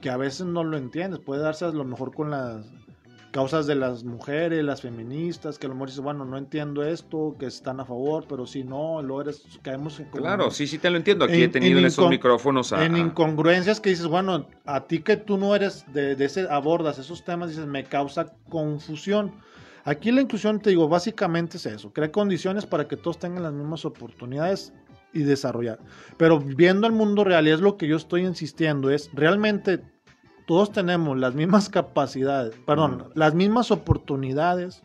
[0.00, 2.66] que a veces no lo entiendes, puede darse a lo mejor con las
[3.30, 7.34] causas de las mujeres, las feministas, que a lo mejor dices, bueno, no entiendo esto,
[7.38, 10.10] que están a favor, pero si no, lo eres, caemos en...
[10.10, 13.88] Claro, sí, sí te lo entiendo, aquí he tenido en esos micrófonos En incongruencias que
[13.88, 17.66] dices, bueno, a ti que tú no eres de, de ese, abordas esos temas, dices,
[17.66, 19.32] me causa confusión
[19.84, 23.52] Aquí la inclusión, te digo, básicamente es eso, crear condiciones para que todos tengan las
[23.52, 24.72] mismas oportunidades
[25.12, 25.80] y desarrollar.
[26.16, 29.80] Pero viendo el mundo real, y es lo que yo estoy insistiendo, es realmente
[30.46, 34.82] todos tenemos las mismas capacidades, perdón, las mismas oportunidades.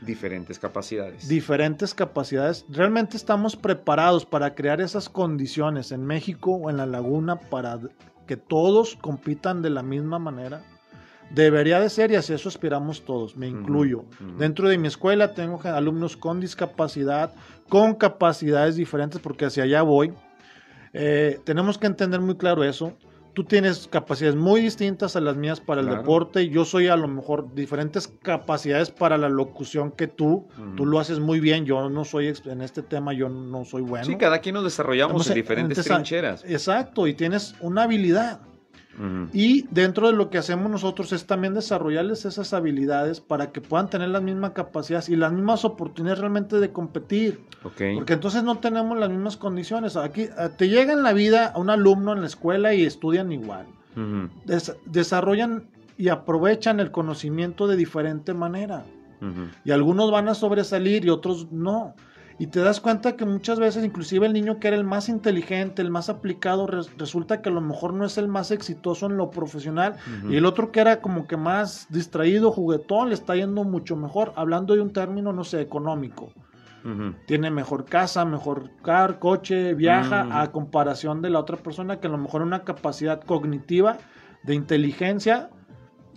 [0.00, 1.26] Diferentes capacidades.
[1.26, 2.64] Diferentes capacidades.
[2.68, 7.80] Realmente estamos preparados para crear esas condiciones en México o en la laguna para
[8.26, 10.62] que todos compitan de la misma manera.
[11.30, 14.04] Debería de ser y así eso aspiramos todos, me incluyo.
[14.38, 17.34] Dentro de mi escuela tengo alumnos con discapacidad,
[17.68, 20.14] con capacidades diferentes, porque hacia allá voy.
[20.92, 22.94] Eh, tenemos que entender muy claro eso.
[23.34, 26.48] Tú tienes capacidades muy distintas a las mías para el deporte.
[26.48, 30.48] Yo soy a lo mejor diferentes capacidades para la locución que tú.
[30.76, 31.64] Tú lo haces muy bien.
[31.64, 34.06] Yo no soy en este tema, yo no soy bueno.
[34.06, 36.42] Sí, cada quien nos desarrollamos en diferentes trincheras.
[36.48, 38.40] Exacto, y tienes una habilidad.
[39.32, 43.88] Y dentro de lo que hacemos nosotros es también desarrollarles esas habilidades para que puedan
[43.88, 47.40] tener las mismas capacidades y las mismas oportunidades realmente de competir.
[47.62, 49.96] Porque entonces no tenemos las mismas condiciones.
[49.96, 53.30] Aquí eh, te llega en la vida a un alumno en la escuela y estudian
[53.32, 53.66] igual.
[54.86, 55.64] desarrollan
[55.96, 58.84] y aprovechan el conocimiento de diferente manera.
[59.64, 61.94] Y algunos van a sobresalir y otros no.
[62.38, 65.82] Y te das cuenta que muchas veces, inclusive el niño que era el más inteligente,
[65.82, 69.30] el más aplicado, resulta que a lo mejor no es el más exitoso en lo
[69.30, 69.96] profesional.
[70.28, 74.32] Y el otro que era como que más distraído, juguetón, le está yendo mucho mejor.
[74.36, 76.30] Hablando de un término, no sé, económico.
[77.26, 82.10] Tiene mejor casa, mejor car, coche, viaja, a comparación de la otra persona que a
[82.10, 83.98] lo mejor una capacidad cognitiva
[84.44, 85.50] de inteligencia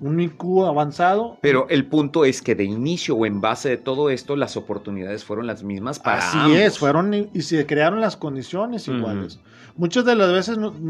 [0.01, 1.37] un IQ avanzado.
[1.41, 5.23] Pero el punto es que de inicio o en base de todo esto, las oportunidades
[5.23, 9.39] fueron las mismas para Así es, fueron y se crearon las condiciones iguales.
[9.77, 10.81] Muchas de las veces nos,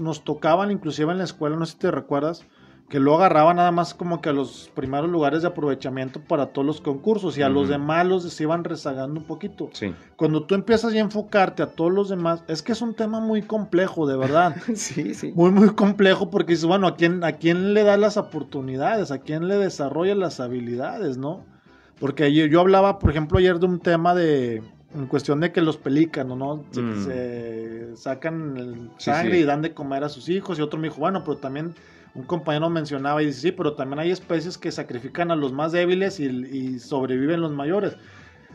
[0.00, 2.46] nos, tocaban, inclusive en la escuela, no sé si te recuerdas,
[2.90, 6.66] que lo agarraba nada más como que a los primeros lugares de aprovechamiento para todos
[6.66, 9.70] los concursos y a los demás los se iban rezagando un poquito.
[9.72, 9.94] Sí.
[10.16, 13.42] Cuando tú empiezas a enfocarte a todos los demás, es que es un tema muy
[13.42, 14.56] complejo, de verdad.
[14.74, 15.32] sí, sí.
[15.36, 19.12] Muy, muy complejo porque dices, bueno, ¿a quién, ¿a quién le da las oportunidades?
[19.12, 21.44] ¿A quién le desarrolla las habilidades, no?
[22.00, 24.64] Porque yo, yo hablaba, por ejemplo, ayer de un tema de,
[24.96, 26.64] en cuestión de que los pelícanos, ¿no?
[26.72, 26.82] Se,
[27.92, 27.96] mm.
[27.96, 31.22] sacan el sangre y dan de comer a sus hijos y otro me dijo, bueno,
[31.22, 31.72] pero también
[32.14, 35.72] un compañero mencionaba y dice, sí, pero también hay especies que sacrifican a los más
[35.72, 37.96] débiles y, sobreviven los mayores.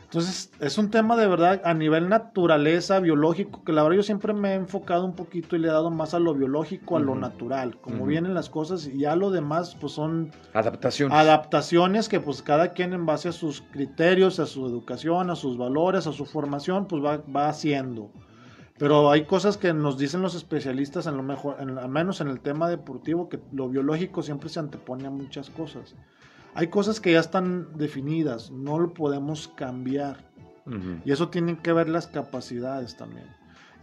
[0.04, 4.34] Entonces, es un tema de verdad a nivel naturaleza, biológico, que la verdad yo siempre
[4.34, 7.16] me he enfocado un poquito y le he dado más a lo biológico, a lo
[7.16, 11.18] natural, como vienen las cosas y ya lo demás pues son adaptaciones.
[11.18, 15.58] Adaptaciones que pues cada quien en base a sus criterios, a su educación, a sus
[15.58, 18.12] valores, a su formación, pues va, va haciendo.
[18.78, 22.42] Pero hay cosas que nos dicen los especialistas, en lo mejor, al menos en el
[22.42, 25.96] tema deportivo, que lo biológico siempre se antepone a muchas cosas.
[26.56, 30.18] Hay cosas que ya están definidas, no lo podemos cambiar.
[31.06, 33.28] Y eso tienen que ver las capacidades también.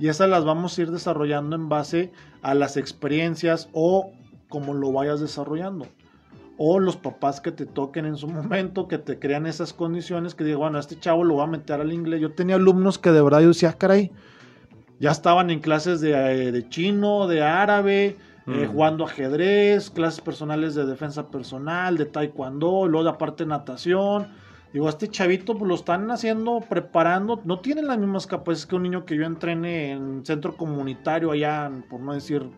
[0.00, 4.11] Y esas las vamos a ir desarrollando en base a las experiencias o
[4.48, 5.87] como lo vayas desarrollando.
[6.59, 10.44] O los papás que te toquen en su momento, que te crean esas condiciones, que
[10.44, 12.20] digan, bueno, este chavo lo va a meter al inglés.
[12.20, 14.11] Yo tenía alumnos que de verdad yo decía, ah, caray,
[15.02, 16.12] ya estaban en clases de,
[16.48, 18.66] eh, chino, de árabe, eh, mm.
[18.66, 24.28] jugando ajedrez, clases personales de defensa personal, de taekwondo, luego de aparte natación.
[24.72, 28.84] Digo, este chavito pues, lo están haciendo, preparando, no tienen las mismas capacidades que un
[28.84, 32.48] niño que yo entrene en centro comunitario allá, por no decir...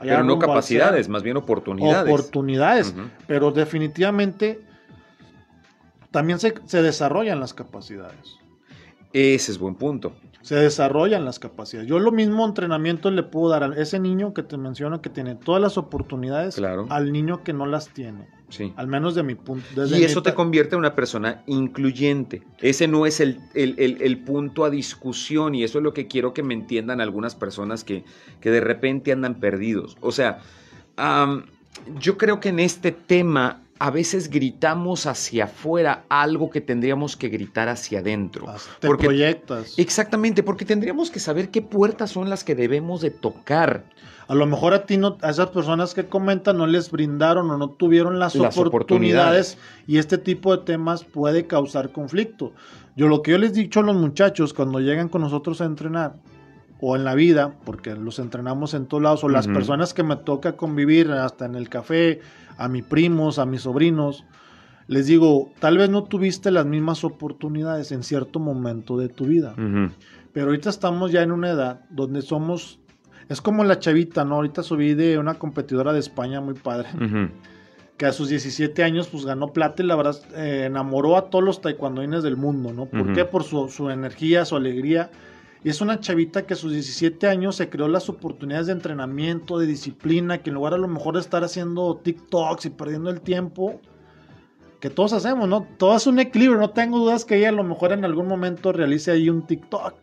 [0.00, 2.12] Allá pero no capacidades, más bien oportunidades.
[2.12, 2.94] Oportunidades,
[3.26, 4.60] pero definitivamente
[6.10, 8.38] también se, se desarrollan las capacidades.
[9.12, 11.88] Ese es buen punto se desarrollan las capacidades.
[11.88, 15.34] Yo lo mismo entrenamiento le puedo dar a ese niño que te menciono que tiene
[15.34, 18.26] todas las oportunidades al niño que no las tiene.
[18.48, 18.72] Sí.
[18.76, 19.86] Al menos de mi punto.
[19.86, 22.42] y eso te convierte en una persona incluyente.
[22.58, 26.42] Ese no es el, el, punto a discusión y eso es lo que quiero que
[26.42, 28.04] me entiendan algunas personas que,
[28.40, 29.96] que de repente andan perdidos.
[30.00, 30.40] O sea,
[32.00, 37.30] yo creo que en este tema a veces gritamos hacia afuera algo que tendríamos que
[37.30, 38.46] gritar hacia adentro.
[38.78, 39.78] Te porque, proyectas.
[39.78, 43.86] Exactamente, porque tendríamos que saber qué puertas son las que debemos de tocar.
[44.28, 47.56] A lo mejor a ti no, a esas personas que comentan no les brindaron o
[47.56, 52.52] no tuvieron las, oportunidades, y este tipo de temas puede causar conflicto.
[52.96, 55.64] Yo lo que yo les he dicho a los muchachos cuando llegan con nosotros a
[55.64, 56.16] entrenar
[56.82, 60.16] o en la vida, porque los entrenamos en todos lados, o las personas que me
[60.16, 62.20] toca convivir hasta en el café,
[62.60, 64.24] a mis primos, a mis sobrinos,
[64.86, 69.54] les digo, tal vez no tuviste las mismas oportunidades en cierto momento de tu vida,
[70.32, 72.78] pero ahorita estamos ya en una edad donde somos,
[73.28, 74.36] es como la chavita, ¿no?
[74.36, 76.88] Ahorita subí de una competidora de España muy padre.
[77.96, 81.44] que a sus 17 años pues ganó plata y la verdad eh, enamoró a todos
[81.44, 82.86] los taekwondoines del mundo, ¿no?
[82.86, 83.26] ¿Por qué?
[83.26, 85.10] Por su, su, energía, su alegría
[85.68, 89.66] es una chavita que a sus 17 años se creó las oportunidades de entrenamiento, de
[89.66, 93.80] disciplina, que en lugar a lo mejor de estar haciendo TikToks y perdiendo el tiempo,
[94.80, 95.66] que todos hacemos, ¿no?
[95.76, 98.72] Todo es un equilibrio, no tengo dudas que ella a lo mejor en algún momento
[98.72, 99.94] realice ahí un TikTok.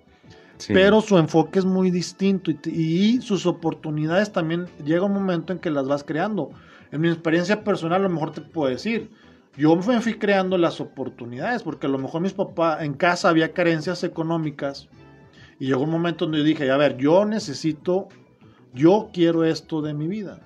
[0.69, 5.59] Pero su enfoque es muy distinto y, y, sus oportunidades también llega un momento en
[5.59, 6.49] que las vas creando.
[6.91, 9.11] En mi experiencia personal, a lo mejor te puedo decir,
[9.55, 13.53] yo me fui creando las oportunidades porque a lo mejor mis papás en casa había
[13.53, 14.89] carencias económicas
[15.59, 18.07] y llegó un momento donde yo dije, a ver, yo necesito,
[18.73, 20.39] yo quiero esto de mi vida.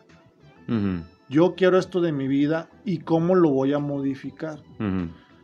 [1.30, 4.60] Yo quiero esto de mi vida y cómo lo voy a modificar.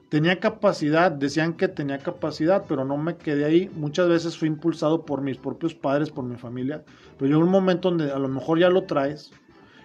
[0.10, 3.70] Tenía capacidad, decían que tenía capacidad, pero no me quedé ahí.
[3.76, 6.86] Muchas veces fui impulsado por mis propios padres, por mi familia.
[7.18, 9.32] Pero llegó un momento donde a lo mejor ya lo traes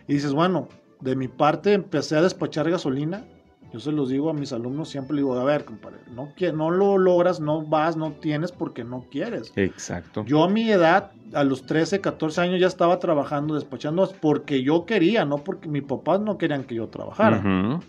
[0.07, 0.69] Y dices, bueno,
[1.01, 3.25] de mi parte empecé a despachar gasolina.
[3.73, 6.99] Yo se los digo a mis alumnos, siempre digo, a ver, compadre, no, no lo
[6.99, 9.53] logras, no vas, no tienes porque no quieres.
[9.57, 10.25] Exacto.
[10.27, 14.85] Yo a mi edad, a los 13, 14 años, ya estaba trabajando, despachando porque yo
[14.85, 17.81] quería, no porque mis papás no querían que yo trabajara.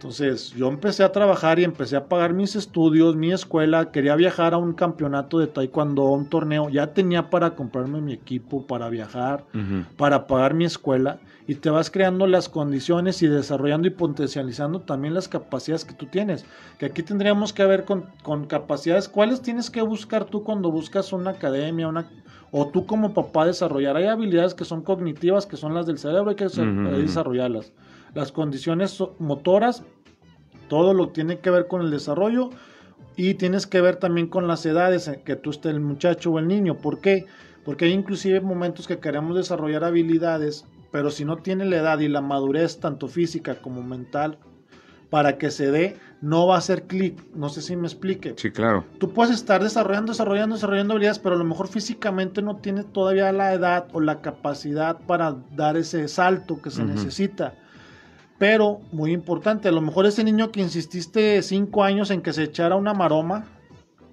[0.00, 4.54] Entonces yo empecé a trabajar y empecé a pagar mis estudios, mi escuela, quería viajar
[4.54, 9.44] a un campeonato de taekwondo, un torneo, ya tenía para comprarme mi equipo, para viajar,
[9.98, 15.12] para pagar mi escuela y te vas creando las condiciones y desarrollando y potencializando también
[15.12, 16.46] las capacidades que tú tienes.
[16.78, 21.32] Que aquí tendríamos que ver con, capacidades, ¿cuáles tienes que buscar tú cuando buscas una
[21.32, 22.08] academia, una
[22.52, 23.98] o tú como papá desarrollar?
[23.98, 27.70] Hay habilidades que son cognitivas, que son las del cerebro, hay que desarrollarlas
[28.14, 29.84] las condiciones motoras,
[30.68, 32.50] todo lo tiene que ver con el desarrollo
[33.16, 36.38] y tienes que ver también con las edades en que tú estés el muchacho o
[36.38, 36.76] el niño.
[36.78, 37.26] ¿Por qué?
[37.64, 42.08] Porque hay inclusive momentos que queremos desarrollar habilidades, pero si no tiene la edad y
[42.08, 44.38] la madurez tanto física como mental
[45.10, 47.20] para que se dé, no va a hacer clic.
[47.34, 48.34] No sé si me explique.
[48.36, 48.84] Sí, claro.
[48.98, 53.32] Tú puedes estar desarrollando, desarrollando, desarrollando habilidades, pero a lo mejor físicamente no tiene todavía
[53.32, 57.54] la edad o la capacidad para dar ese salto que se necesita.
[58.40, 62.44] Pero, muy importante, a lo mejor ese niño que insististe cinco años en que se
[62.44, 63.44] echara una maroma,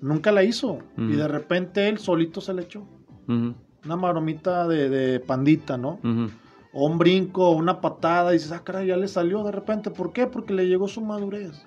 [0.01, 0.79] nunca la hizo.
[0.97, 2.85] Y de repente él solito se le echó.
[3.25, 6.01] Una maromita de, pandita, ¿no?
[6.73, 9.91] O un brinco, una patada, y dices, ah, caray, ya le salió de repente.
[9.91, 10.27] ¿Por qué?
[10.27, 11.65] Porque le llegó su madurez.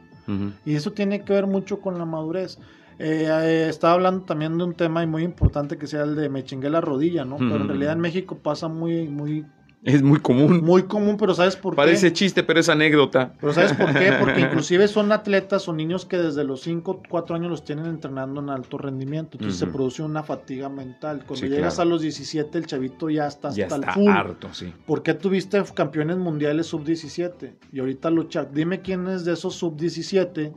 [0.67, 2.59] Y eso tiene que ver mucho con la madurez.
[2.99, 6.45] Eh, eh, estaba hablando también de un tema muy importante que sea el de me
[6.45, 7.39] chingué la rodilla, ¿no?
[7.39, 9.47] Pero en realidad en México pasa muy, muy
[9.83, 10.63] es muy común.
[10.63, 11.77] Muy común, pero ¿sabes por qué?
[11.77, 13.33] Parece chiste, pero es anécdota.
[13.41, 14.13] Pero ¿sabes por qué?
[14.21, 18.43] Porque inclusive son atletas o niños que desde los 5, 4 años los tienen entrenando
[18.43, 19.39] en alto rendimiento.
[19.39, 21.25] Entonces se produce una fatiga mental.
[21.27, 24.09] Cuando llegas a los 17, el chavito ya está hasta el full.
[24.09, 24.73] harto, sí.
[24.87, 27.55] ¿Por qué tuviste campeones mundiales sub-17?
[27.73, 28.45] Y ahorita lucha.
[28.45, 30.53] Dime quién es de esos sub-17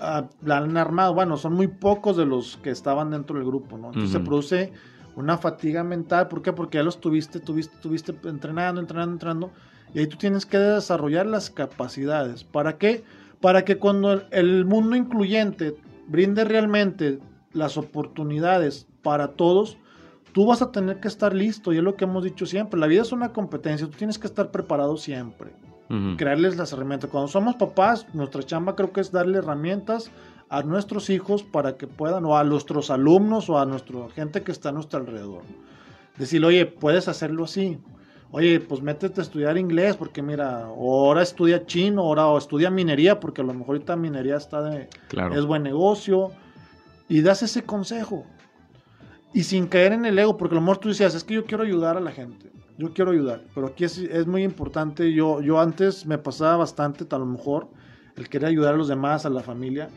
[0.00, 1.14] ah, la han armado.
[1.14, 3.88] Bueno, son muy pocos de los que estaban dentro del grupo, ¿no?
[3.88, 4.72] Entonces se produce
[5.18, 6.28] una fatiga mental.
[6.28, 6.52] ¿Por qué?
[6.52, 9.50] Porque ya los tuviste, tuviste, tuviste entrenando, entrenando, entrenando.
[9.94, 12.44] Y ahí tú tienes que desarrollar las capacidades.
[12.44, 13.04] ¿Para qué?
[13.40, 15.76] Para que cuando el mundo incluyente
[16.06, 17.18] brinde realmente
[17.52, 19.76] las oportunidades para todos,
[20.32, 21.72] tú vas a tener que estar listo.
[21.72, 22.78] Y es lo que hemos dicho siempre.
[22.78, 23.86] La vida es una competencia.
[23.86, 25.52] Tú tienes que estar preparado siempre.
[26.18, 27.08] Crearles las herramientas.
[27.08, 30.10] Cuando somos papás, nuestra chamba creo que es darle herramientas
[30.50, 34.52] a nuestros hijos para que puedan, o a nuestros alumnos o a nuestra gente que
[34.52, 35.42] está a nuestro alrededor.
[36.16, 37.78] Decir, oye, puedes hacerlo así.
[38.30, 43.20] Oye, pues métete a estudiar inglés porque mira, ahora estudia chino, ahora o estudia minería
[43.20, 44.88] porque a lo mejor ahorita minería está de,
[45.32, 46.32] es buen negocio.
[47.08, 48.26] Y das ese consejo.
[49.32, 51.44] Y sin caer en el ego, porque a lo mejor tú decías, es que yo
[51.44, 52.50] quiero ayudar a la gente.
[52.76, 55.12] Yo quiero ayudar, pero aquí es, es muy importante.
[55.12, 57.68] Yo, yo antes me pasaba bastante, a lo mejor,
[58.16, 59.88] el querer ayudar a los demás, a la familia.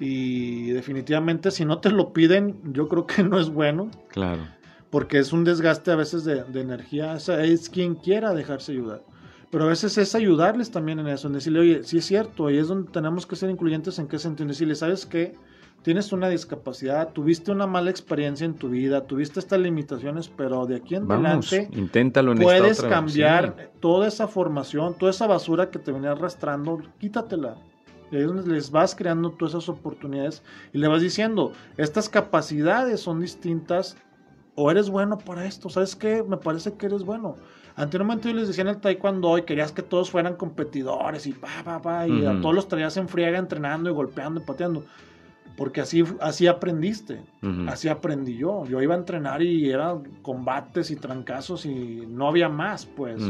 [0.00, 3.90] Y definitivamente si no te lo piden, yo creo que no es bueno.
[4.08, 4.42] Claro.
[4.88, 7.14] Porque es un desgaste a veces de, energía.
[7.14, 9.02] es quien quiera dejarse ayudar.
[9.50, 12.58] Pero a veces es ayudarles también en eso, en decirle, oye, sí es cierto, ahí
[12.58, 14.48] es donde tenemos que ser incluyentes en qué sentido.
[14.48, 15.34] Decirle, ¿sabes qué?
[15.82, 20.76] Tienes una discapacidad, tuviste una mala experiencia en tu vida, tuviste estas limitaciones, pero de
[20.76, 26.12] aquí en adelante inténtalo puedes cambiar toda esa formación, toda esa basura que te venía
[26.12, 27.56] arrastrando, quítatela.
[28.10, 30.42] Y ahí es donde les vas creando todas esas oportunidades
[30.72, 33.96] y le vas diciendo, estas capacidades son distintas
[34.54, 36.22] o eres bueno para esto, ¿sabes qué?
[36.22, 37.36] Me parece que eres bueno.
[37.76, 41.48] Anteriormente yo les decía en el taekwondo y querías que todos fueran competidores y pa,
[41.64, 44.84] pa, pa, y a todos los traías en friega entrenando y golpeando y pateando.
[45.56, 47.22] Porque así, así aprendiste,
[47.68, 48.64] así aprendí yo.
[48.66, 53.22] Yo iba a entrenar y eran combates y trancazos y no había más, pues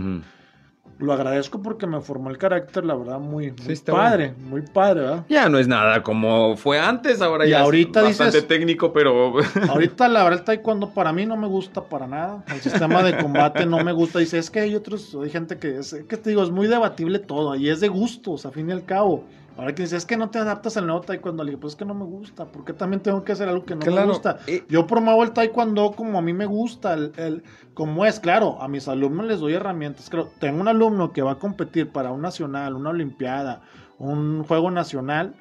[1.00, 3.52] lo agradezco porque me formó el carácter, la verdad, muy,
[3.86, 5.24] padre, muy padre, ¿verdad?
[5.28, 9.34] Ya no es nada como fue antes, ahora ya ahorita es bastante técnico, pero...
[9.68, 13.16] ahorita la verdad el taekwondo para mí no me gusta para nada, el sistema de
[13.16, 16.30] combate no me gusta, dice, es que hay otros, hay gente que, es, que te
[16.30, 19.24] digo, es muy debatible todo, y es de gustos, a fin y al cabo.
[19.60, 21.44] Ahora que dices, es que no te adaptas al nuevo taekwondo.
[21.44, 22.46] Le digo, pues es que no me gusta.
[22.46, 24.38] porque también tengo que hacer algo que no me gusta?
[24.46, 26.94] Eh, Yo promuevo el taekwondo como a mí me gusta.
[26.94, 30.08] El, como es, claro, a mis alumnos les doy herramientas.
[30.08, 33.60] Creo, tengo un alumno que va a competir para un nacional, una olimpiada,
[33.98, 35.34] un juego nacional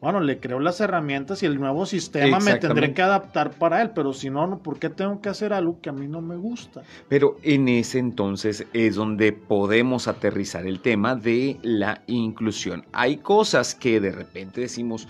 [0.00, 3.90] bueno, le creo las herramientas y el nuevo sistema me tendré que adaptar para él,
[3.94, 6.82] pero si no, ¿por qué tengo que hacer algo que a mí no me gusta?
[7.08, 12.84] Pero en ese entonces es donde podemos aterrizar el tema de la inclusión.
[12.92, 15.08] Hay cosas que de repente decimos,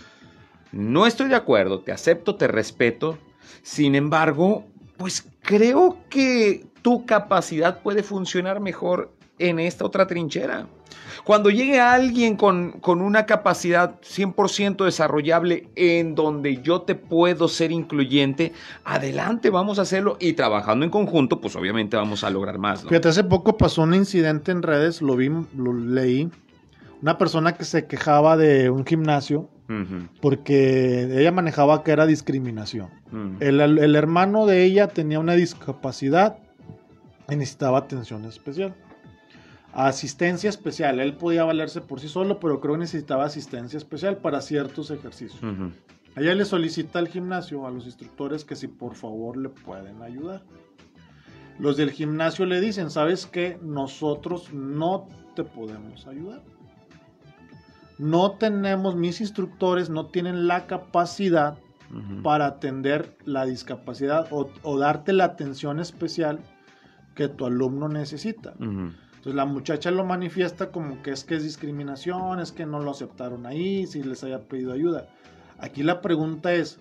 [0.70, 3.18] no estoy de acuerdo, te acepto, te respeto,
[3.62, 4.64] sin embargo,
[4.96, 10.68] pues creo que tu capacidad puede funcionar mejor en esta otra trinchera.
[11.24, 17.72] Cuando llegue alguien con, con una capacidad 100% desarrollable en donde yo te puedo ser
[17.72, 18.52] incluyente,
[18.84, 22.84] adelante, vamos a hacerlo y trabajando en conjunto, pues obviamente vamos a lograr más.
[22.84, 26.30] Fíjate, hace poco pasó un incidente en redes, lo vi, lo leí,
[27.02, 29.50] una persona que se quejaba de un gimnasio
[30.20, 32.88] porque ella manejaba que era discriminación.
[33.40, 36.38] el, el hermano de ella tenía una discapacidad
[37.28, 38.76] y necesitaba atención especial
[39.76, 41.00] asistencia especial.
[41.00, 45.42] Él podía valerse por sí solo, pero creo que necesitaba asistencia especial para ciertos ejercicios.
[46.16, 50.42] Ella le solicita al gimnasio, a los instructores, que si por favor le pueden ayudar.
[51.58, 53.58] Los del gimnasio le dicen, ¿sabes qué?
[53.62, 56.42] Nosotros no te podemos ayudar.
[57.98, 61.58] No tenemos, mis instructores no tienen la capacidad
[62.22, 66.40] para atender la discapacidad o, darte la atención especial
[67.14, 68.54] que tu alumno necesita.
[69.26, 72.92] Entonces la muchacha lo manifiesta como que es que es discriminación, es que no lo
[72.92, 75.08] aceptaron ahí, si les haya pedido ayuda.
[75.58, 76.78] Aquí la pregunta es,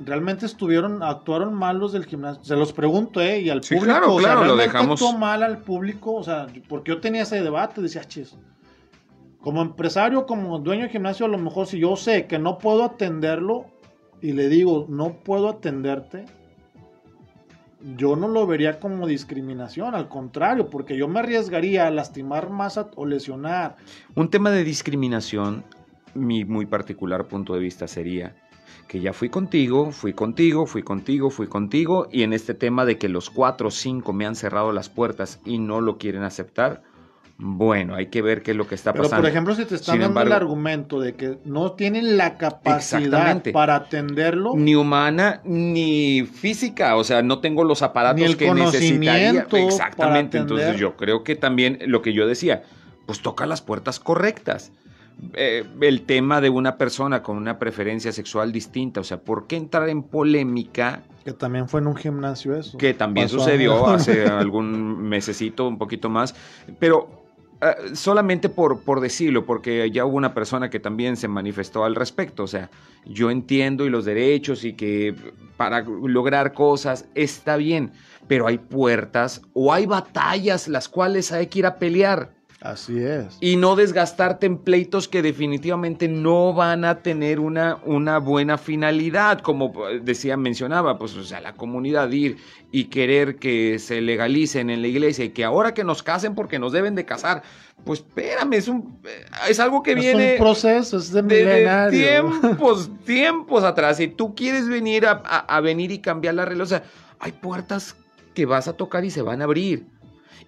[0.00, 2.42] ¿realmente estuvieron, actuaron mal los del gimnasio?
[2.42, 3.42] Se los pregunto, ¿eh?
[3.42, 5.02] Y al público, claro, claro, lo dejamos.
[5.02, 6.14] actuó mal al público?
[6.14, 8.34] O sea, porque yo tenía ese debate, decía, chis,
[9.42, 12.82] como empresario, como dueño de gimnasio, a lo mejor si yo sé que no puedo
[12.82, 13.66] atenderlo
[14.22, 16.24] y le digo, no puedo atenderte,
[17.96, 22.78] yo no lo vería como discriminación, al contrario, porque yo me arriesgaría a lastimar más
[22.78, 23.76] o lesionar.
[24.14, 25.64] Un tema de discriminación,
[26.14, 28.34] mi muy particular punto de vista sería
[28.88, 32.98] que ya fui contigo, fui contigo, fui contigo, fui contigo, y en este tema de
[32.98, 36.82] que los cuatro o cinco me han cerrado las puertas y no lo quieren aceptar,
[37.38, 39.10] bueno, hay que ver qué es lo que está pasando.
[39.10, 43.42] Pero, por ejemplo, si te están dando el argumento de que no tienen la capacidad
[43.52, 44.52] para atenderlo.
[44.54, 46.96] Ni humana, ni física.
[46.96, 49.46] O sea, no tengo los aparatos que necesitaría.
[49.50, 50.38] Exactamente.
[50.38, 52.62] Entonces, yo creo que también lo que yo decía,
[53.06, 54.72] pues toca las puertas correctas.
[55.34, 59.00] Eh, el tema de una persona con una preferencia sexual distinta.
[59.00, 61.02] O sea, ¿por qué entrar en polémica?
[61.24, 62.78] Que también fue en un gimnasio eso.
[62.78, 66.34] Que también sucedió hace algún mesecito, un poquito más.
[66.78, 67.21] Pero
[67.64, 71.94] Ah, solamente por, por decirlo, porque ya hubo una persona que también se manifestó al
[71.94, 72.42] respecto.
[72.42, 72.70] O sea,
[73.06, 75.14] yo entiendo y los derechos y que
[75.56, 77.92] para lograr cosas está bien,
[78.26, 82.34] pero hay puertas o hay batallas las cuales hay que ir a pelear.
[82.62, 83.38] Así es.
[83.40, 89.40] Y no desgastarte en pleitos que definitivamente no van a tener una, una buena finalidad,
[89.40, 92.36] como decía, mencionaba, pues, o sea, la comunidad ir
[92.70, 96.60] y querer que se legalicen en la iglesia y que ahora que nos casen porque
[96.60, 97.42] nos deben de casar,
[97.84, 99.00] pues espérame, es, un,
[99.48, 100.34] es algo que viene...
[100.34, 103.96] Es un proceso, es de, tiempos, tiempos atrás.
[103.96, 106.84] Si tú quieres venir a, a venir y cambiar la regla, o sea,
[107.18, 107.96] hay puertas
[108.34, 109.84] que vas a tocar y se van a abrir.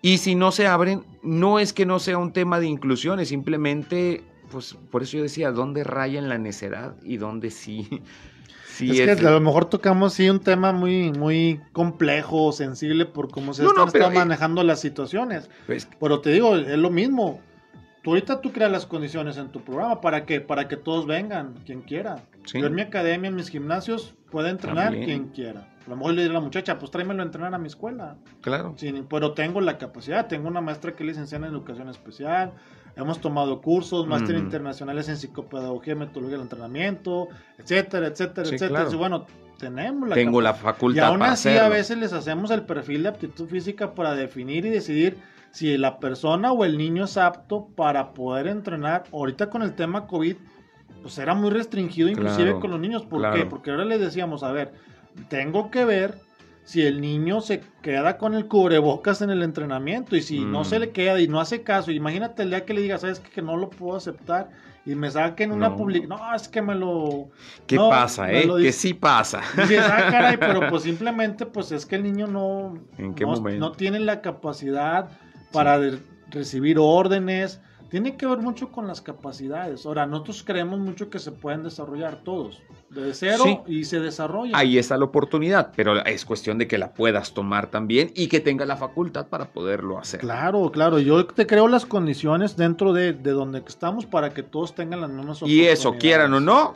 [0.05, 3.29] Y si no se abren, no es que no sea un tema de inclusión, es
[3.29, 7.89] simplemente, pues por eso yo decía, ¿dónde raya en la necedad y dónde sí?
[8.67, 13.31] sí es, que a lo mejor tocamos sí un tema muy, muy complejo, sensible por
[13.31, 15.49] cómo se están, eh, manejando las situaciones.
[15.65, 17.41] Pues pero te digo, es lo mismo.
[18.03, 21.55] Tú ahorita tú creas las condiciones en tu programa para que para que todos vengan,
[21.65, 22.23] quien quiera.
[22.53, 25.69] Yo en mi academia, en mis gimnasios, puede entrenar quien quiera.
[25.87, 28.17] A lo mejor le diré a la muchacha, pues tráemelo a entrenar a mi escuela.
[28.41, 28.75] Claro.
[29.09, 32.53] pero tengo la capacidad, tengo una maestra que es licenciada en educación especial,
[32.97, 37.29] hemos tomado cursos, máster internacionales en psicopedagogía, metodología del entrenamiento,
[37.59, 38.87] etcétera, etcétera, etcétera.
[38.91, 39.27] Y bueno,
[39.59, 41.03] tenemos la Tengo la facultad.
[41.03, 44.71] Y aún así a veces les hacemos el perfil de aptitud física para definir y
[44.71, 45.19] decidir
[45.51, 49.05] si la persona o el niño es apto para poder entrenar.
[49.13, 50.37] Ahorita con el tema COVID,
[51.05, 53.05] pues era muy restringido inclusive con los niños.
[53.05, 53.45] ¿Por qué?
[53.45, 54.73] Porque ahora les decíamos, a ver,
[55.29, 56.15] tengo que ver
[56.65, 60.79] si el niño se queda con el cubrebocas en el entrenamiento y si no se
[60.79, 60.93] le mm.
[60.93, 63.69] queda y no hace caso, imagínate el día que le diga, sabes que, no lo
[63.69, 64.49] puedo aceptar
[64.87, 67.29] y me saquen una publicación, no, es que me lo...
[67.67, 68.49] ¿Qué pasa, eh?
[68.63, 69.43] que sí pasa.
[69.59, 75.11] Ah, caray, pero pues simplemente pues es que el niño no, no, tiene la capacidad
[75.53, 75.79] para
[76.31, 77.61] recibir órdenes,
[77.95, 79.87] tiene que ver mucho con las capacidades.
[79.87, 84.57] Ahora, nosotros creemos mucho que se pueden desarrollar todos, de cero y se desarrollan.
[84.57, 88.41] Ahí está la oportunidad, pero es cuestión de que la puedas tomar también y que
[88.41, 90.19] tenga la facultad para poderlo hacer.
[90.19, 90.99] Claro, claro.
[90.99, 95.11] Yo te creo las condiciones dentro de, de donde estamos para que todos tengan las
[95.11, 95.79] mismas oportunidades.
[95.79, 96.75] Y eso, quieran o no,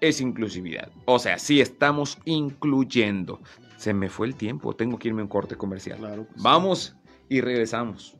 [0.00, 0.88] es inclusividad.
[1.04, 3.38] O sea, sí estamos incluyendo.
[3.76, 6.26] Se me fue el tiempo, tengo que irme a un corte comercial.
[6.36, 6.96] Vamos
[7.28, 8.16] y regresamos.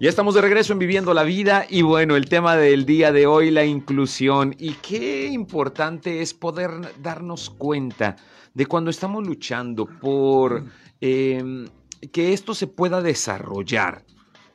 [0.00, 3.26] Ya estamos de regreso en Viviendo la Vida y bueno, el tema del día de
[3.26, 4.56] hoy, la inclusión.
[4.58, 6.70] Y qué importante es poder
[7.02, 8.16] darnos cuenta
[8.54, 10.64] de cuando estamos luchando por
[11.02, 11.68] em,
[12.12, 14.06] que esto se pueda desarrollar,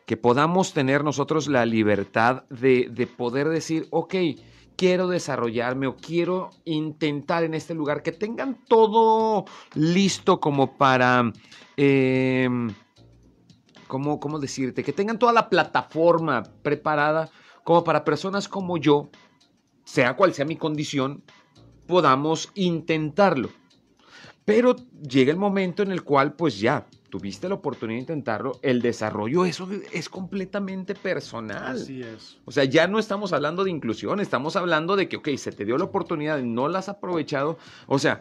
[0.07, 4.15] que podamos tener nosotros la libertad de, de poder decir, ok,
[4.75, 11.31] quiero desarrollarme o quiero intentar en este lugar, que tengan todo listo como para...
[11.77, 12.49] Eh,
[13.87, 14.83] ¿cómo, ¿cómo, decirte?
[14.83, 17.29] Que tengan toda la plataforma preparada
[17.63, 19.09] como para personas como yo,
[19.83, 21.23] sea cual sea mi condición,
[21.87, 23.49] podamos intentarlo.
[24.45, 28.81] Pero llega el momento en el cual pues ya tuviste la oportunidad de intentarlo, el
[28.81, 31.77] desarrollo eso es completamente personal.
[31.77, 32.37] Así es.
[32.43, 35.63] O sea, ya no estamos hablando de inclusión, estamos hablando de que, ok, se te
[35.63, 37.57] dio la oportunidad, no la has aprovechado.
[37.87, 38.19] O sea,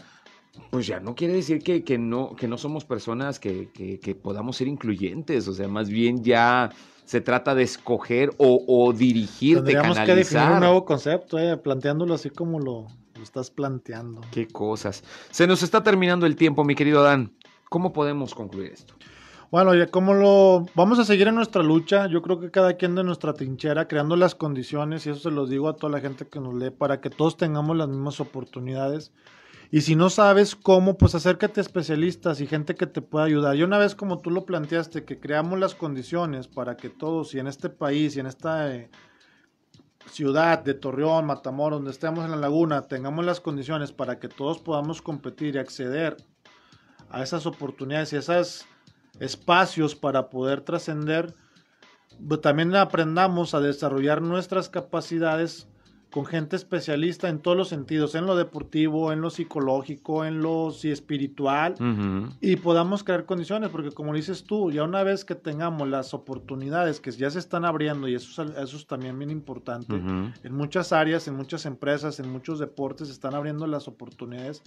[0.71, 4.57] pues ya no quiere decir que, que no, que no somos personas que, que, podamos
[4.57, 5.49] ser incluyentes.
[5.49, 6.71] O sea, más bien ya
[7.05, 12.15] se trata de escoger o, o dirigirte, Tendríamos que definir un nuevo concepto, eh, planteándolo
[12.15, 12.87] así como lo,
[13.23, 14.21] estás planteando.
[14.31, 15.03] Qué cosas.
[15.31, 17.33] Se nos está terminando el tiempo, mi querido Adán.
[17.69, 18.95] ¿Cómo podemos concluir esto?
[19.51, 22.95] Bueno, ya como lo vamos a seguir en nuestra lucha, yo creo que cada quien
[22.95, 26.27] de nuestra trinchera creando las condiciones y eso se los digo a toda la gente
[26.27, 29.13] que nos lee para que todos tengamos las mismas oportunidades.
[29.75, 33.57] Y si no sabes cómo, pues acércate a especialistas y gente que te pueda ayudar.
[33.57, 37.41] Y una vez como tú lo planteaste, que creamos las condiciones para que todos y
[37.41, 38.89] en este país y en esta eh,
[40.13, 44.61] ciudad de Torreón, Matamoros, donde estemos en la laguna, tengamos las condiciones para que todos
[44.61, 46.19] podamos competir y acceder
[47.11, 48.67] a esas oportunidades y esos
[49.19, 51.35] espacios para poder trascender,
[52.29, 55.67] pues, también aprendamos a desarrollar nuestras capacidades
[56.15, 60.71] con gente especialista en todos los sentidos, en lo deportivo, en lo psicológico, en lo
[60.71, 61.75] espiritual,
[62.41, 67.01] y podamos crear condiciones, porque como dices tú, ya una vez que tengamos las oportunidades
[67.01, 71.27] que ya se están abriendo, y eso, eso es también bien importante, en muchas áreas,
[71.27, 74.63] en muchas empresas, en muchos deportes, se están abriendo las oportunidades.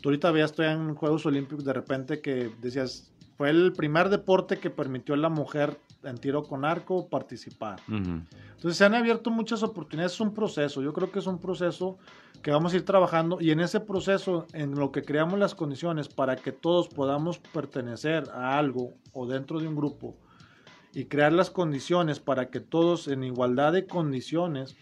[0.00, 4.58] Tú ahorita veías, estoy en Juegos Olímpicos, de repente que decías, fue el primer deporte
[4.58, 7.80] que permitió a la mujer en tiro con arco participar.
[7.88, 11.98] Entonces se han abierto muchas oportunidades, es un proceso, yo creo que es un proceso
[12.42, 16.08] que vamos a ir trabajando y en ese proceso, en lo que creamos las condiciones
[16.08, 20.16] para que todos podamos pertenecer a algo o dentro de un grupo
[20.92, 24.76] y crear las condiciones para que todos en igualdad de condiciones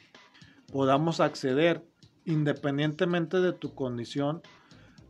[0.70, 1.84] podamos acceder
[2.24, 4.42] independientemente de tu condición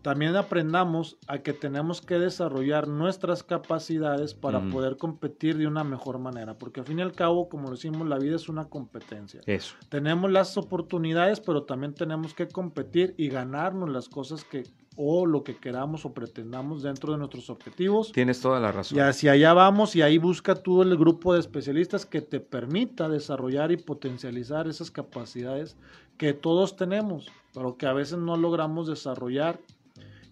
[0.03, 6.19] también aprendamos a que tenemos que desarrollar nuestras capacidades para poder competir de una mejor
[6.19, 9.41] manera, porque al fin y al cabo, como decimos, la vida es una competencia.
[9.47, 9.77] Eso.
[9.89, 14.65] Tenemos las oportunidades, pero también tenemos que competir y ganarnos las cosas que
[14.97, 18.13] o lo que queramos o pretendamos dentro de nuestros objetivos.
[18.13, 18.99] Tienes toda la razón.
[18.99, 23.09] Y hacia allá vamos y ahí busca tú el grupo de especialistas que te permita
[23.09, 25.77] desarrollar y potencializar esas capacidades
[26.19, 29.61] que todos tenemos, pero que a veces no logramos desarrollar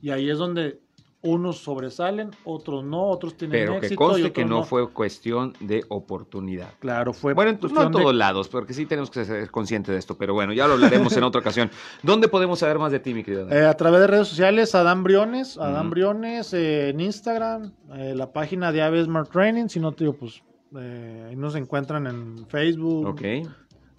[0.02, 0.80] y ahí es donde
[1.22, 6.72] unos sobresalen, otros no, otros tienen Pero que conste que no, fue cuestión de oportunidad.
[6.78, 9.98] Claro, fue Bueno, entonces no en todos lados, porque sí tenemos que ser conscientes de
[9.98, 11.70] esto, pero bueno, ya lo hablaremos en otra ocasión.
[12.02, 13.50] ¿Dónde podemos saber más de ti, mi querido?
[13.50, 18.32] Eh, a través de redes sociales, Adam Briones, Adam Briones eh, en Instagram, eh, la
[18.32, 20.42] página de Ave Smart Training, si no te digo, pues
[20.74, 23.20] ahí nos encuentran en Facebook,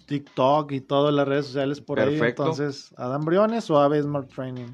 [0.06, 2.18] TikTok y todas las redes sociales por ahí.
[2.20, 4.72] Entonces, Adam Briones o Ave Smart Training.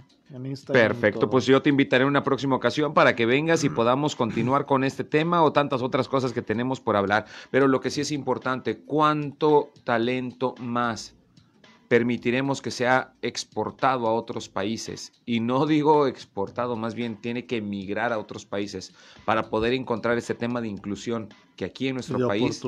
[0.73, 4.67] Perfecto, pues yo te invitaré en una próxima ocasión para que vengas y podamos continuar
[4.67, 7.25] con este tema o tantas otras cosas que tenemos por hablar.
[7.51, 11.15] Pero lo que sí es importante, ¿cuánto talento más
[11.89, 15.13] permitiremos que sea exportado a otros países?
[15.25, 18.93] Y no digo exportado, más bien tiene que emigrar a otros países
[19.25, 22.63] para poder encontrar ese tema de inclusión que aquí en nuestro país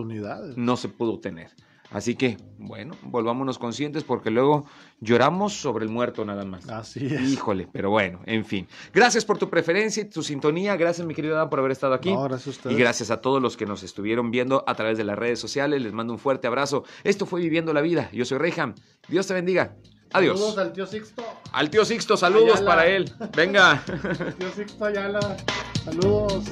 [0.57, 1.51] no se pudo tener.
[1.91, 4.64] Así que, bueno, volvámonos conscientes porque luego
[5.01, 6.68] lloramos sobre el muerto nada más.
[6.68, 7.20] Así es.
[7.22, 8.68] Híjole, pero bueno, en fin.
[8.93, 10.76] Gracias por tu preferencia y tu sintonía.
[10.76, 12.12] Gracias, mi querido Adam, por haber estado aquí.
[12.12, 12.76] No, gracias a ustedes.
[12.76, 15.82] Y gracias a todos los que nos estuvieron viendo a través de las redes sociales.
[15.82, 16.84] Les mando un fuerte abrazo.
[17.03, 18.09] Esto fue Viviendo la Vida.
[18.12, 18.74] Yo soy Reyham.
[19.09, 19.74] Dios te bendiga.
[20.12, 20.38] Adiós.
[20.38, 21.24] Saludos al tío Sixto.
[21.53, 23.12] Al tío Sixto, saludos para él.
[23.36, 23.82] Venga.
[24.38, 25.36] tío Sixto Ayala.
[25.84, 26.45] Saludos.